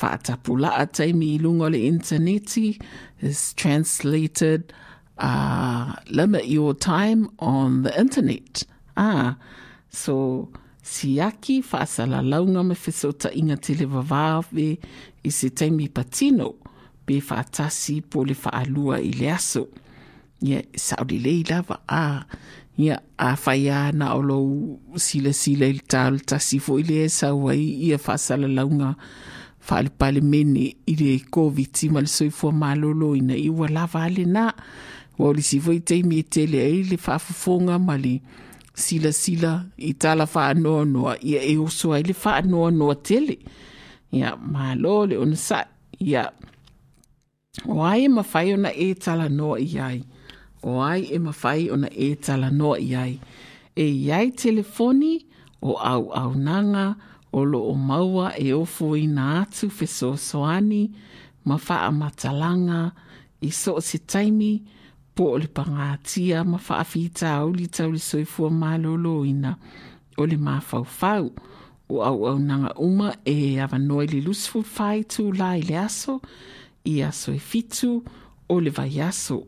whaatapu 0.02 0.58
laa 0.60 0.86
taimi 0.86 1.34
i 1.36 1.40
lunga 1.40 1.68
o 1.68 1.74
le 1.74 1.86
interneti 1.88 2.80
is 3.22 3.54
translated 3.54 4.74
uh, 5.18 5.96
limit 6.10 6.46
your 6.46 6.74
time 6.74 7.30
on 7.40 7.84
the 7.84 8.00
internet. 8.00 8.64
Ah, 8.98 9.38
so 9.90 10.50
siaki 10.90 11.62
faasalalauna 11.62 12.64
me 12.66 12.76
fesotaʻiga 12.76 13.58
tele 13.62 13.86
vavave 13.86 14.70
i 15.24 15.32
se 15.32 15.50
taimi 15.50 15.88
patino 15.90 16.56
pe 17.06 17.20
faatasi 17.22 18.02
po 18.02 18.26
le 18.26 18.34
faalua 18.34 18.98
i 19.02 19.12
le 19.20 19.30
aso 19.34 19.68
ia 20.42 20.62
saʻolelei 20.86 21.44
lava 21.50 21.82
a 21.86 22.02
ah, 22.02 22.20
ia 22.80 23.02
afaiā 23.20 23.92
na 23.94 24.14
o 24.16 24.40
silasila 24.96 25.68
i 25.68 25.78
le 25.78 25.84
tao 25.84 26.18
tasi 26.18 26.62
foʻi 26.64 26.88
lea 26.90 27.10
sau 27.10 27.50
ai 27.52 27.64
ia 27.90 27.98
faasalalauga 28.00 28.96
faalepale 29.60 30.22
i 30.88 30.96
le 31.02 31.20
koviti 31.30 31.90
ma 31.90 32.02
le 32.02 32.08
soifua 32.08 32.52
malōlō 32.52 33.18
ina 33.18 33.36
i 33.36 33.50
ua 33.50 33.68
lava 33.68 34.08
a 34.08 34.54
ua 35.20 35.28
o 35.30 35.34
le 35.34 35.42
sifoʻi 35.42 35.84
taimi 35.84 36.20
e 36.20 36.24
tele 36.24 36.60
ai 36.64 36.84
le 36.84 36.98
faafofoga 36.98 37.78
ma 37.80 37.98
le 37.98 38.22
sila 38.86 39.12
sila 39.24 39.52
i 39.78 39.94
tala 40.02 40.26
whaanoa 40.34 40.86
noa 40.94 41.14
ia 41.30 41.42
e 41.44 41.58
oso 41.66 41.94
ai 41.96 42.04
le 42.10 42.16
whaanoa 42.24 42.70
noa 42.80 42.96
tele. 42.96 43.36
Ia 44.12 44.30
malo 44.54 45.06
le 45.10 45.16
ona 45.24 45.36
sa 45.36 45.60
ia 46.00 46.24
o 47.68 47.84
ai 47.84 48.06
e 48.06 48.10
mawhai 48.16 48.54
ona 48.54 48.72
e 48.74 48.88
tala 49.04 49.28
noa 49.30 49.60
i 49.60 49.80
ai. 49.88 50.00
O 50.64 50.82
ai 50.92 51.02
e 51.16 51.18
mawhai 51.26 51.70
ona 51.74 51.90
e 51.92 52.16
tala 52.16 52.50
noa 52.60 52.80
i 52.80 52.96
ai. 52.96 53.14
E 53.76 53.86
iai 54.06 54.32
telefoni 54.32 55.14
o 55.62 55.72
au 55.92 56.04
au 56.22 56.32
nanga 56.48 56.96
o 57.32 57.44
lo 57.46 57.60
o 57.72 57.74
maua 57.76 58.34
e 58.38 58.54
ofo 58.54 58.96
i 58.98 59.08
na 59.08 59.42
atu 59.42 59.70
fesoasoani 59.70 60.84
ma 61.46 61.56
wha 61.68 61.92
matalanga 61.92 62.92
i 63.42 63.52
so 63.52 63.80
se 63.80 63.98
taimi 63.98 64.64
po 65.20 65.34
o 65.36 65.38
le 65.38 65.48
pagatia 65.52 66.46
ma 66.48 66.58
faafitauli 66.58 67.68
taule 67.68 68.00
soifua 68.00 68.50
malōlōina 68.50 69.52
o 70.18 70.26
le 70.26 70.38
mafaufau 70.38 71.26
o 71.90 72.04
auaunaga 72.10 72.72
uma 72.80 73.12
e 73.26 73.60
avanoa 73.60 74.06
i 74.06 74.08
le 74.08 74.22
lusi 74.22 74.48
fulufai 74.48 75.04
i 75.04 75.62
le 75.68 75.78
aso 75.78 76.22
ia 76.86 77.10
aso 77.10 77.34
e 77.34 77.40
fitu 77.40 78.02
o 78.50 78.62
le 78.62 78.70
vaiaso 78.70 79.44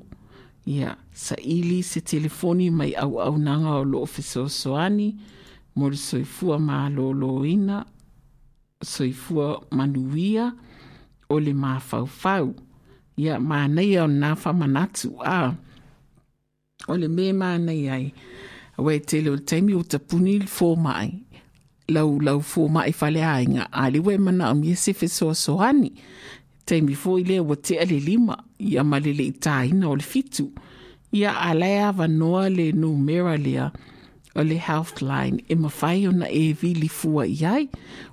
ia 0.66 0.98
saʻili 1.16 1.84
se 1.84 2.02
telefoni 2.02 2.70
mai 2.70 2.92
auaunaga 2.92 3.80
o 3.80 3.84
loo 3.86 4.06
fesoasoani 4.06 5.16
mo 5.76 5.90
le 5.90 5.96
soifua 5.96 6.58
malōlōina 6.58 7.86
soifua 8.84 9.64
manuia 9.72 10.52
o 11.30 11.40
le 11.40 11.54
mafaufau 11.54 12.71
ia 13.18 13.40
manei 13.40 13.98
o 14.00 14.08
nā 14.08 14.36
whamanatu 14.36 15.12
a 15.26 15.54
o 16.88 16.96
le 16.98 17.08
me 17.08 17.32
manei 17.34 17.90
ai. 17.90 18.14
Awe 18.80 19.00
tele 19.00 19.30
o 19.30 19.36
le 19.36 19.44
taimi 19.44 19.76
o 19.76 19.84
tapuni 19.84 20.40
le 20.40 20.48
fō 20.48 20.78
mai. 20.78 21.12
Lau 21.90 22.20
lau 22.20 22.40
whale 22.40 23.22
ainga 23.22 23.68
a 23.72 23.90
le 23.92 24.00
we 24.00 24.18
mana 24.18 24.52
o 24.52 24.56
mia 24.56 24.76
se 24.76 24.94
soani 24.94 25.92
taimi 26.66 26.96
fō 26.96 27.20
i 27.20 27.24
lea 27.24 27.44
wa 27.44 27.56
te 27.56 27.78
ale 27.80 28.00
lima 28.00 28.38
ia 28.60 28.84
ma 28.84 28.98
le 29.00 29.14
le 29.14 29.26
i 29.28 29.32
tāina 29.32 29.90
o 29.90 29.96
le 29.96 30.04
fitu 30.04 30.52
ia 31.12 31.32
a 31.36 31.54
lea 31.54 31.92
vanoa 31.92 32.50
le 32.50 32.72
numera 32.72 33.38
lea. 33.38 33.72
O 34.36 34.44
le 34.44 34.56
healthline 34.56 35.44
e 35.50 35.56
mawhai 35.56 36.08
ona 36.08 36.30
e 36.30 36.54
vili 36.54 36.88
fua 36.88 37.28
i 37.28 37.46
ai. 37.46 37.68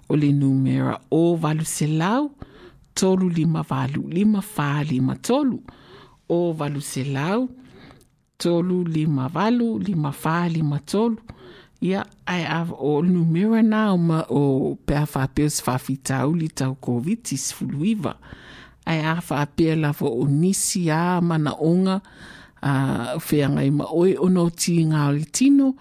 O 0.09 0.17
le 0.17 0.33
numera 0.33 0.99
o 1.11 1.37
valu 1.37 1.65
se 1.65 1.87
lau 1.87 2.33
tolu 2.99 3.29
lima 3.39 3.63
valu. 3.71 4.03
Lima 4.17 4.41
fa 4.55 4.83
lima 4.91 5.15
tolu 5.29 5.59
o 6.29 6.53
valuselau 6.53 7.49
tolu 8.39 8.85
lima 8.85 9.29
valu 9.29 9.79
lima 9.79 10.13
fa 10.13 10.49
lima 10.49 10.79
tolu 10.79 11.19
ia 11.81 12.05
ae 12.27 12.45
ava 12.47 12.75
o 12.75 13.03
numera 13.03 13.63
na 13.63 13.97
ma 13.97 14.25
o 14.31 14.75
pea 14.87 15.07
faapea 15.07 15.51
se 15.51 15.63
faafitau 15.63 16.35
li 16.35 16.49
tau 16.49 16.75
koviti 16.75 17.39
sefuluiva 17.39 18.17
ae 18.87 19.01
a 19.07 19.21
faapea 19.29 19.77
lava 19.77 20.07
o 20.11 20.27
nisi 20.27 20.91
a 20.91 21.21
manaʻoga 21.23 22.01
a 22.63 22.73
uh, 23.15 23.21
feagai 23.23 23.71
ma 23.71 23.87
oe 23.95 24.17
ona 24.19 24.43
o 24.43 24.51
tigao 24.51 25.13
le 25.15 25.25
tino. 25.25 25.75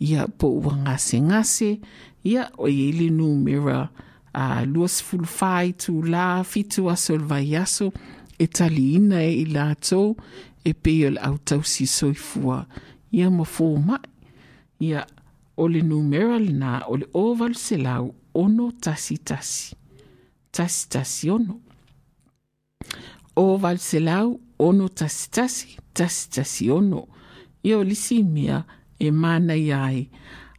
Ia 0.00 0.26
po 0.26 0.48
ua 0.58 0.74
gasegase 0.84 1.78
ia 2.26 2.50
o 2.58 2.66
iai 2.68 2.92
le 2.98 3.08
numera 3.14 3.88
Ah, 4.34 4.58
a 4.58 4.64
luas 4.66 5.00
fulfai 5.00 5.72
tu 5.78 6.02
la 6.02 6.42
fitu 6.42 6.90
aso 6.90 7.16
le 7.16 7.24
vai 7.24 7.54
aso 7.54 7.92
e 8.36 8.46
tali 8.48 8.94
ina 8.96 9.22
e 9.22 9.30
i 9.42 9.44
la 9.46 9.74
tau 9.76 10.16
e 10.64 10.72
pe 10.74 11.06
o 11.06 11.10
le 11.14 11.20
au 11.22 11.38
tau 11.38 11.62
si 11.62 11.86
soifua. 11.86 12.66
Ia 13.14 13.30
ma 13.30 13.44
fō 13.44 13.68
mai 13.86 14.02
ia 14.80 15.06
o 15.56 15.68
le 15.68 15.82
numera 15.82 16.38
le 16.46 16.52
na 16.52 16.82
o 16.88 16.96
le 16.96 17.06
lau 17.78 18.14
ono 18.34 18.72
tasi 18.72 19.18
tasi. 19.18 19.76
Tasi 20.50 20.88
tasi 20.88 21.30
ono. 21.30 21.60
Lau 23.36 24.40
ono 24.58 24.88
tasi 24.88 25.30
tasi 25.30 25.76
tasi 25.92 26.30
tasi 26.30 26.70
ono. 26.70 27.06
Ia 27.62 27.78
o 27.78 27.84
lisi 27.84 28.24
mea 28.24 28.64
e 28.98 29.10
mana 29.10 29.52
ai 29.52 30.08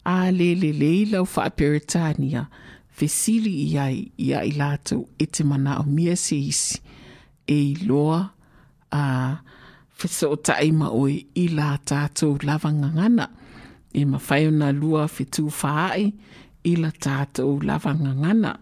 a 0.05 0.32
le 0.32 0.55
le 0.55 0.71
le 0.71 1.05
lau 1.11 1.26
wha 1.36 1.49
peritania 1.49 2.47
fesili 2.96 3.54
i 3.66 3.78
ai 3.80 3.98
i 4.24 4.32
ai 4.39 4.52
lātou 4.56 5.04
e 5.20 5.28
te 5.28 5.43
mana 5.43 5.80
o 5.82 5.86
mia 5.88 6.16
se 6.16 6.38
isi 6.39 6.80
e 7.48 7.58
i 7.72 7.74
loa 7.88 8.22
a 8.91 9.04
fesa 9.96 10.30
o 10.32 10.38
tai 10.39 10.72
ma 10.72 10.88
oe 10.96 11.18
i 11.36 11.48
la 11.58 11.76
tātou 11.91 12.39
lava 12.48 12.72
ngangana 12.72 13.28
e 13.96 14.04
ma 14.08 14.20
whai 14.28 14.48
na 14.52 14.72
lua 14.72 15.08
fetu 15.08 15.48
whaai 15.50 16.08
i. 16.66 16.74
La 16.82 16.91
tātou 16.91 17.62
lava 17.64 17.93
ngangana 17.96 18.56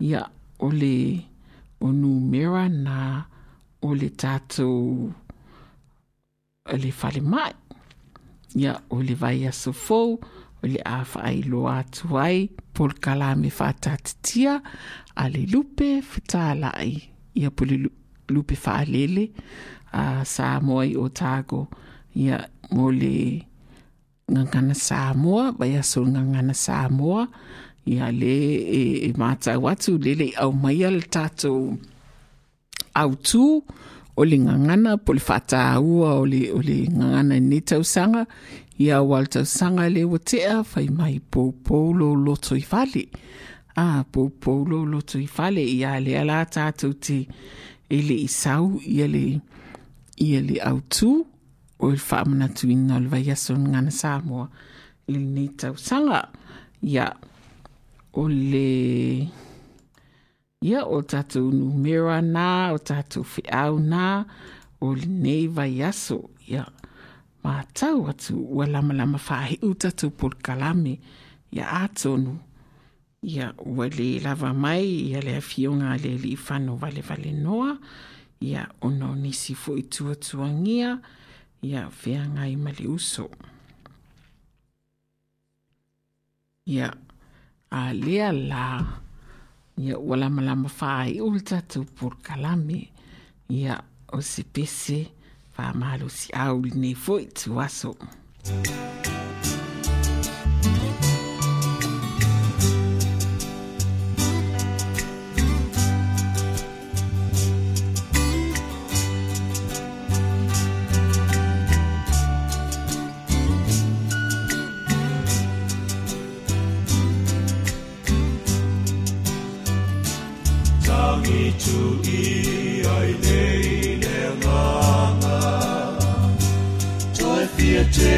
ia 0.00 0.22
o 0.58 0.68
le 0.70 0.96
o 1.80 1.90
numera 1.92 2.68
na 2.68 2.98
o 3.82 3.94
le 3.98 4.08
tātou 4.22 5.10
le 6.82 6.90
whale 7.00 7.22
mai 7.32 7.52
ia 8.54 8.76
o 8.88 9.00
le 9.02 9.16
vai 9.18 9.44
aso 9.50 9.72
fou 9.72 10.16
o 10.62 10.64
le 10.72 10.80
a 10.86 11.02
whaai 11.02 11.42
lo 11.50 11.66
atu 11.68 12.16
ai 12.20 12.46
polkala 12.74 13.34
me 13.36 13.50
faatatitia 13.58 14.54
a 15.22 15.24
le 15.32 15.42
lupe 15.52 15.88
fetalaʻi 16.10 16.92
ia 17.40 17.50
po 17.50 17.64
le 17.64 17.76
lupe 18.34 18.56
faalele 18.64 19.24
a 19.92 20.24
samoa 20.24 20.86
i 20.86 20.96
otago 20.96 21.68
ia 22.16 22.36
mo 22.74 22.90
le 22.90 23.44
gagana 24.28 24.74
samoa 24.74 25.52
baiaso 25.52 26.04
gagana 26.04 26.54
samoa 26.54 27.28
ia 27.86 28.12
le 28.12 28.36
e, 28.78 28.82
e 29.08 29.12
matau 29.18 29.68
atu 29.68 29.98
lele 29.98 30.26
i 30.32 30.36
au 30.36 30.52
le 30.96 31.02
tatou 31.02 31.76
autū 32.94 33.62
o 34.16 34.24
le 34.24 34.36
gagana 34.36 34.96
po 34.96 35.12
le 35.12 35.20
faataua 35.20 36.10
o 36.20 36.24
le 36.24 36.52
o 36.52 36.60
le 36.60 36.86
gagana 36.86 37.40
nei 37.40 37.60
tausaga 37.60 38.26
ia 38.82 39.02
wal 39.02 39.26
tausanga 39.32 39.86
le 39.94 40.02
watea 40.12 40.62
whai 40.70 40.88
mai 40.98 41.16
pou 41.32 41.52
pou 41.66 41.92
lo 41.94 42.14
loto 42.26 42.56
i 42.58 42.64
whale. 42.70 43.04
A 43.76 44.04
pou 44.12 44.30
pou 44.42 44.66
lo 44.68 44.82
loto 44.92 45.20
i 45.22 45.28
whale 45.36 45.62
ia 45.62 45.98
le 46.02 46.16
ala 46.18 46.42
tātou 46.44 46.92
te 46.98 47.18
e 47.92 47.98
isau 48.16 48.80
ia 48.82 49.06
le 49.14 49.24
ia 50.26 50.40
le 50.48 50.58
au 50.70 50.80
tū. 50.90 51.12
O 51.82 51.90
le 51.90 51.98
whaamana 51.98 52.48
tuina 52.48 52.96
o 52.96 53.00
le 53.04 53.08
vai 53.12 53.30
aso 53.30 53.54
ngana 53.58 53.90
Samoa. 53.90 54.48
I 55.08 55.12
le 55.12 55.18
ni 55.34 55.48
tausanga 55.48 56.28
ia 56.82 57.06
o 58.14 58.28
le 58.28 59.28
ia 60.62 60.86
o 60.86 61.02
tatou 61.02 61.50
numera 61.50 62.22
na 62.22 62.72
o 62.72 62.78
tatou 62.78 63.24
whiau 63.34 63.78
na 63.78 64.24
o 64.80 64.94
matau 67.44 68.08
atu 68.08 68.38
ua 68.38 68.66
lamalama 68.66 69.18
faahi'u 69.18 69.74
tatou 69.74 70.10
polokalame 70.10 71.00
ia 71.52 71.66
atonu 71.84 72.38
ia 73.22 73.54
ua 73.58 73.86
lē 73.86 74.22
lava 74.22 74.54
mai 74.54 75.10
ia 75.10 75.20
le 75.20 75.36
afioga 75.36 75.90
a 75.94 75.98
le 75.98 76.14
alii 76.18 76.36
fano 76.36 76.76
valevalenoa 76.76 77.78
ia 78.40 78.66
ona 78.80 79.10
o 79.10 79.14
nisi 79.14 79.54
foʻi 79.54 79.82
tuatuagia 79.90 80.98
ia 81.62 81.90
feagai 81.90 82.56
ma 82.56 82.70
le 82.74 82.86
uso. 82.90 83.30
Ia 86.66 86.90
a 87.70 87.92
lea 87.94 88.32
la 88.32 88.64
ia 89.78 89.98
ua 89.98 90.16
lamalama 90.16 90.68
faaiʻu 90.68 91.26
le 91.34 91.40
tatou 91.40 91.84
polokalame 91.84 92.90
ia 93.48 93.78
o 94.12 94.20
se 94.20 94.42
pese. 94.42 95.21
pas 95.62 95.78
mal 95.78 96.02
aussi. 96.02 96.30
Ah, 96.34 96.52
il 96.90 96.96
faut, 96.96 97.20
tu 97.20 97.50
vois 97.50 97.68
ça. 97.68 97.90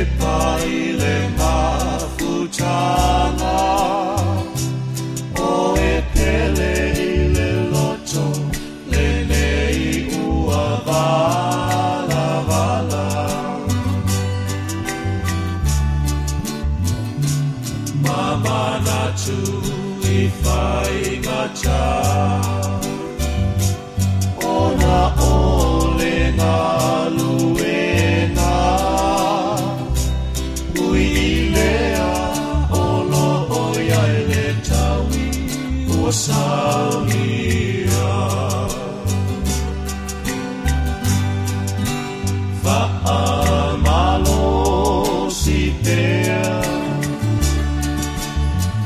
paile 0.04 1.14
mafuchama 1.38 2.74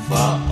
fuck. 0.09 0.48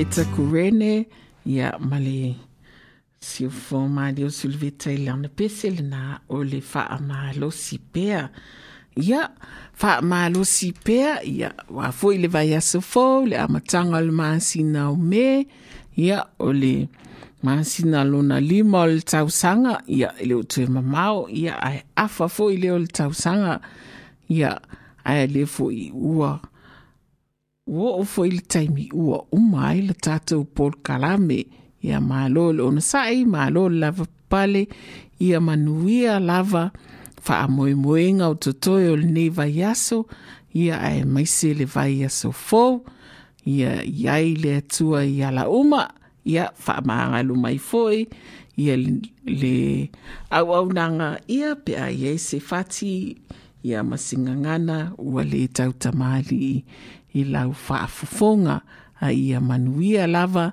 Sylvetta 0.00 0.24
Kurene 0.32 1.06
ia 1.44 1.76
ma 1.78 1.98
le 2.00 2.34
siofo 3.20 3.82
malio 3.88 4.30
er 4.30 4.32
Sylvetta 4.32 4.88
i 4.88 5.02
launa 5.04 5.28
pese 5.28 5.68
lenā 5.68 6.22
o 6.32 6.38
le 6.40 6.62
faamalosi 6.64 7.76
pea 7.92 8.22
ia 8.96 9.26
faamalosi 9.76 10.70
pea 10.72 11.18
ia 11.20 11.50
ua 11.68 11.90
foʻi 11.92 12.16
le 12.22 12.30
vaiaso 12.32 12.80
fou 12.80 13.26
le 13.28 13.36
amataga 13.36 13.98
o 13.98 14.06
le 14.06 14.14
masina 14.22 14.88
o 14.88 14.96
me 14.96 15.44
ia 16.00 16.24
o 16.38 16.48
le 16.48 16.88
masina 17.44 18.00
lona 18.04 18.40
lima 18.40 18.86
o 18.86 18.86
le 18.86 19.04
tausaga 19.04 19.82
ia 19.84 20.14
i 20.16 20.30
le 20.30 20.38
ou 20.38 20.48
toe 20.48 20.64
mamao 20.64 21.26
ia 21.28 21.60
ae 21.60 21.84
afa 21.96 22.24
foʻi 22.24 22.56
lea 22.62 22.72
o 22.72 22.80
le 22.80 22.88
tausaga 22.88 23.60
ia 24.32 24.56
ae 25.04 25.28
lē 25.28 25.44
foʻi 25.44 25.92
ua. 25.92 26.38
Ua 27.70 27.90
o 28.00 28.04
fo 28.04 28.24
i 28.26 28.32
le 28.34 28.42
taimi 28.42 28.88
ua 28.92 29.20
uma 29.30 29.68
ai 29.70 29.84
le 29.86 29.94
tātou 29.94 30.42
Paul 30.44 30.74
Kalame, 30.82 31.44
ia 31.86 32.00
malo 32.02 32.50
le 32.52 32.64
ona 32.66 32.82
sai, 32.82 33.22
malo 33.24 33.68
le 33.70 33.78
lava 33.84 34.06
pale, 34.28 34.66
ia 35.22 35.38
manuia 35.40 36.18
lava, 36.18 36.72
wha 37.22 37.46
moe 37.46 37.76
moenga 37.78 38.30
o 38.32 38.34
totoi 38.34 38.90
o 38.90 38.96
le 38.98 39.06
nei 39.06 39.30
vai 39.30 39.62
aso, 39.62 40.02
ia 40.50 40.80
ai 40.82 41.04
maise 41.06 41.54
le 41.54 41.68
vai 41.70 42.02
aso 42.02 42.32
fo, 42.34 42.82
ia 43.46 43.84
iai 43.86 44.34
le 44.34 44.56
atua 44.58 45.04
i 45.06 45.22
ala 45.22 45.46
uma, 45.46 45.86
ia 46.26 46.50
wha 46.66 46.80
mai 46.82 47.58
foi, 47.58 48.08
ia 48.58 48.74
le, 48.76 49.90
au 50.30 50.54
au 50.58 50.66
nanga 50.72 51.20
ia 51.28 51.54
pe 51.54 51.78
a 51.78 51.86
se 52.18 52.40
fati, 52.40 53.14
ia 53.62 53.84
masingangana 53.84 54.92
ua 54.98 55.22
le 55.22 55.46
tau 55.48 55.72
tamali 55.72 56.64
i 57.14 57.24
lau 57.24 57.54
whaafofonga 57.68 58.60
a 59.00 59.12
ia 59.12 59.40
manuia 59.40 60.06
lava, 60.06 60.52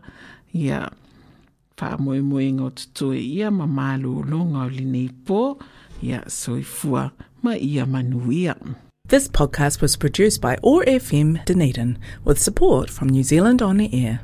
ia 0.53 0.91
whaamoe 1.81 2.21
moenga 2.21 2.63
o 2.63 2.69
tutoe 2.69 3.19
ia 3.19 3.51
mamalu 3.51 4.19
o 4.19 4.23
longa 4.23 4.59
o 4.59 4.69
linei 4.69 5.09
po, 5.25 5.59
ia 6.01 6.23
soifua 6.27 7.11
ma 7.43 7.57
ia 7.57 7.85
manuia. 7.85 8.55
This 9.07 9.29
podcast 9.29 9.81
was 9.81 9.95
produced 9.95 10.41
by 10.41 10.57
OAR 10.63 10.83
FM 10.85 11.45
Dunedin 11.45 11.97
with 12.25 12.39
support 12.39 12.89
from 12.89 13.09
New 13.09 13.23
Zealand 13.23 13.61
On 13.61 13.79
Air. 13.79 14.19